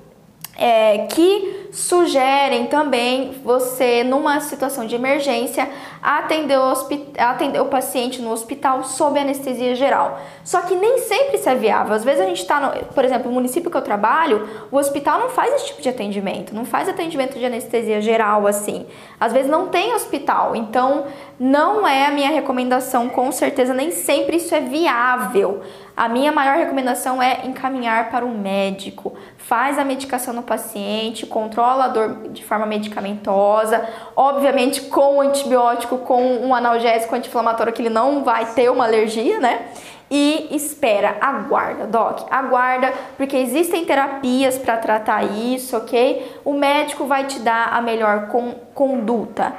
é, 0.56 1.08
que 1.08 1.68
sugerem 1.72 2.68
também 2.68 3.32
você, 3.44 4.04
numa 4.04 4.40
situação 4.40 4.86
de 4.86 4.94
emergência, 4.94 5.68
atender 6.02 6.58
o, 6.60 6.72
atender 7.18 7.60
o 7.60 7.66
paciente 7.66 8.22
no 8.22 8.32
hospital 8.32 8.84
sob 8.84 9.20
anestesia 9.20 9.74
geral. 9.74 10.20
Só 10.44 10.62
que 10.62 10.76
nem 10.76 11.00
sempre 11.00 11.38
isso 11.38 11.50
é 11.50 11.56
viável. 11.56 11.96
Às 11.96 12.04
vezes 12.04 12.22
a 12.22 12.26
gente 12.26 12.42
está, 12.42 12.60
por 12.94 13.04
exemplo, 13.04 13.30
no 13.30 13.34
município 13.34 13.72
que 13.72 13.78
eu 13.78 13.82
trabalho, 13.82 14.48
o 14.72 14.78
hospital 14.78 15.20
não 15.20 15.30
faz 15.30 15.54
esse 15.56 15.68
tipo 15.68 15.82
de 15.82 15.90
atendimento, 15.90 16.54
não 16.54 16.66
faz 16.66 16.88
atendimento 16.88 17.40
de 17.40 17.46
anestesia 17.46 18.00
geral 18.00 18.46
assim. 18.46 18.86
Às 19.20 19.34
vezes 19.34 19.50
não 19.50 19.70
tem 19.70 19.96
hospital, 19.96 20.56
então 20.56 21.06
não 21.40 21.88
é 21.88 22.06
a 22.06 22.12
minha 22.12 22.30
recomendação, 22.30 23.10
com 23.10 23.32
certeza, 23.32 23.74
nem 23.74 23.90
sempre 23.90 24.38
isso 24.38 24.54
é 24.54 24.60
viável. 24.60 25.62
A 25.96 26.10
minha 26.10 26.32
maior 26.32 26.58
recomendação 26.58 27.22
é 27.22 27.46
encaminhar 27.46 28.10
para 28.10 28.26
um 28.26 28.36
médico. 28.36 29.14
Faz 29.38 29.78
a 29.78 29.86
medicação 29.86 30.34
no 30.34 30.42
paciente, 30.42 31.28
controla 31.28 31.86
a 31.86 31.88
dor 31.88 32.30
de 32.30 32.44
forma 32.44 32.66
medicamentosa, 32.66 33.88
obviamente 34.16 34.82
com 34.82 35.22
antibiótico, 35.22 36.00
com 36.00 36.38
um 36.38 36.56
analgésico 36.56 37.16
anti-inflamatório 37.16 37.72
que 37.72 37.82
ele 37.84 37.90
não 37.90 38.24
vai 38.24 38.46
ter 38.54 38.72
uma 38.72 38.86
alergia, 38.86 39.40
né? 39.40 39.68
E 40.10 40.48
espera, 40.52 41.18
aguarda, 41.22 41.86
doc, 41.86 42.28
aguarda, 42.30 42.92
porque 43.16 43.38
existem 43.38 43.86
terapias 43.86 44.58
para 44.58 44.78
tratar 44.78 45.24
isso, 45.24 45.78
ok? 45.78 46.40
O 46.44 46.54
médico 46.54 47.06
vai 47.06 47.26
te 47.26 47.40
dar 47.40 47.70
a 47.72 47.82
melhor 47.82 48.30
conduta. 48.74 49.54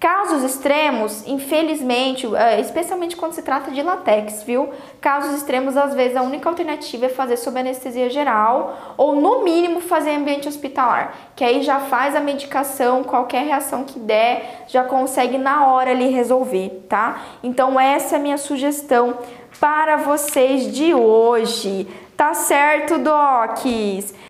Casos 0.00 0.42
extremos, 0.42 1.26
infelizmente, 1.26 2.26
é, 2.34 2.58
especialmente 2.58 3.14
quando 3.14 3.34
se 3.34 3.42
trata 3.42 3.70
de 3.70 3.82
latex, 3.82 4.42
viu? 4.42 4.70
Casos 4.98 5.36
extremos, 5.36 5.76
às 5.76 5.92
vezes, 5.92 6.16
a 6.16 6.22
única 6.22 6.48
alternativa 6.48 7.04
é 7.04 7.08
fazer 7.10 7.36
sob 7.36 7.60
anestesia 7.60 8.08
geral 8.08 8.94
ou, 8.96 9.14
no 9.14 9.44
mínimo, 9.44 9.78
fazer 9.82 10.12
ambiente 10.12 10.48
hospitalar, 10.48 11.12
que 11.36 11.44
aí 11.44 11.60
já 11.62 11.80
faz 11.80 12.16
a 12.16 12.20
medicação, 12.20 13.04
qualquer 13.04 13.44
reação 13.44 13.84
que 13.84 13.98
der, 13.98 14.64
já 14.68 14.84
consegue 14.84 15.36
na 15.36 15.66
hora 15.66 15.90
ali 15.90 16.08
resolver, 16.08 16.86
tá? 16.88 17.20
Então, 17.42 17.78
essa 17.78 18.16
é 18.16 18.18
a 18.18 18.22
minha 18.22 18.38
sugestão 18.38 19.18
para 19.60 19.98
vocês 19.98 20.72
de 20.72 20.94
hoje. 20.94 21.86
Tá 22.16 22.32
certo, 22.32 22.96
docs? 22.96 24.29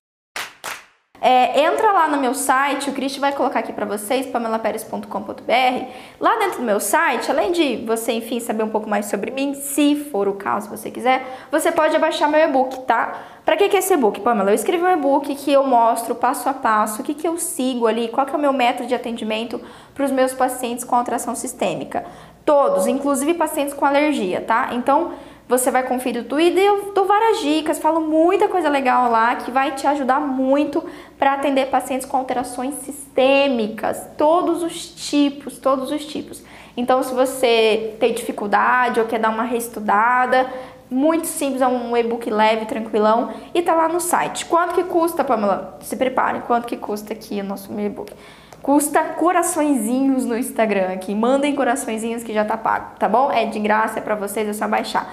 É, 1.20 1.60
entra 1.60 1.92
lá 1.92 2.08
no 2.08 2.18
meu 2.18 2.32
site, 2.32 2.88
o 2.88 2.94
Cristi 2.94 3.20
vai 3.20 3.32
colocar 3.32 3.60
aqui 3.60 3.72
para 3.72 3.84
vocês, 3.84 4.26
pamelaperes.com.br. 4.26 5.84
Lá 6.18 6.38
dentro 6.38 6.60
do 6.60 6.64
meu 6.64 6.80
site, 6.80 7.30
além 7.30 7.52
de 7.52 7.76
você, 7.84 8.12
enfim, 8.12 8.40
saber 8.40 8.62
um 8.62 8.70
pouco 8.70 8.88
mais 8.88 9.06
sobre 9.06 9.30
mim, 9.30 9.52
se 9.54 9.94
for 9.96 10.26
o 10.28 10.34
caso, 10.34 10.70
você 10.70 10.90
quiser, 10.90 11.22
você 11.50 11.70
pode 11.70 11.98
baixar 11.98 12.26
meu 12.26 12.40
e-book, 12.40 12.80
tá? 12.80 13.18
Para 13.44 13.56
que, 13.56 13.68
que 13.68 13.76
é 13.76 13.80
esse 13.80 13.92
e-book, 13.92 14.20
Pamela? 14.20 14.50
Eu 14.50 14.54
escrevi 14.54 14.82
um 14.82 14.92
e-book 14.92 15.34
que 15.34 15.52
eu 15.52 15.66
mostro 15.66 16.14
passo 16.14 16.48
a 16.48 16.54
passo 16.54 17.02
o 17.02 17.04
que, 17.04 17.14
que 17.14 17.28
eu 17.28 17.36
sigo 17.36 17.86
ali, 17.86 18.08
qual 18.08 18.26
que 18.26 18.34
é 18.34 18.38
o 18.38 18.40
meu 18.40 18.52
método 18.52 18.88
de 18.88 18.94
atendimento 18.94 19.60
para 19.94 20.04
os 20.04 20.10
meus 20.10 20.32
pacientes 20.32 20.84
com 20.84 20.96
alteração 20.96 21.34
sistêmica. 21.34 22.04
Todos, 22.44 22.86
inclusive 22.86 23.34
pacientes 23.34 23.74
com 23.74 23.84
alergia, 23.84 24.40
tá? 24.40 24.70
Então, 24.72 25.12
você 25.50 25.68
vai 25.68 25.82
conferir 25.82 26.22
tudo 26.22 26.40
e 26.40 26.56
eu 26.58 26.92
dou 26.94 27.06
várias 27.06 27.40
dicas, 27.40 27.80
falo 27.80 28.00
muita 28.00 28.46
coisa 28.46 28.68
legal 28.68 29.10
lá 29.10 29.34
que 29.34 29.50
vai 29.50 29.72
te 29.72 29.84
ajudar 29.84 30.20
muito 30.20 30.82
para 31.18 31.34
atender 31.34 31.66
pacientes 31.66 32.06
com 32.06 32.16
alterações 32.16 32.76
sistêmicas, 32.76 34.06
todos 34.16 34.62
os 34.62 34.86
tipos, 34.86 35.58
todos 35.58 35.90
os 35.90 36.06
tipos. 36.06 36.40
Então, 36.76 37.02
se 37.02 37.12
você 37.12 37.96
tem 37.98 38.14
dificuldade 38.14 39.00
ou 39.00 39.06
quer 39.06 39.18
dar 39.18 39.30
uma 39.30 39.42
reestudada, 39.42 40.48
muito 40.88 41.26
simples, 41.26 41.60
é 41.60 41.66
um 41.66 41.96
e-book 41.96 42.30
leve, 42.30 42.66
tranquilão 42.66 43.32
e 43.52 43.60
tá 43.60 43.74
lá 43.74 43.88
no 43.88 43.98
site. 43.98 44.46
Quanto 44.46 44.74
que 44.74 44.84
custa, 44.84 45.24
Pamela? 45.24 45.78
Se 45.82 45.96
prepare, 45.96 46.42
quanto 46.46 46.68
que 46.68 46.76
custa 46.76 47.12
aqui 47.12 47.40
o 47.40 47.44
nosso 47.44 47.72
e-book? 47.78 48.12
Custa 48.62 49.02
coraçõezinhos 49.02 50.24
no 50.24 50.38
Instagram 50.38 50.92
aqui. 50.92 51.12
Mandem 51.12 51.56
coraçõezinhos 51.56 52.22
que 52.22 52.32
já 52.32 52.44
tá 52.44 52.56
pago, 52.56 52.96
tá 52.98 53.08
bom? 53.08 53.32
É 53.32 53.46
de 53.46 53.58
graça, 53.58 53.98
é 53.98 54.02
para 54.02 54.14
vocês, 54.14 54.48
é 54.48 54.52
só 54.52 54.68
baixar. 54.68 55.12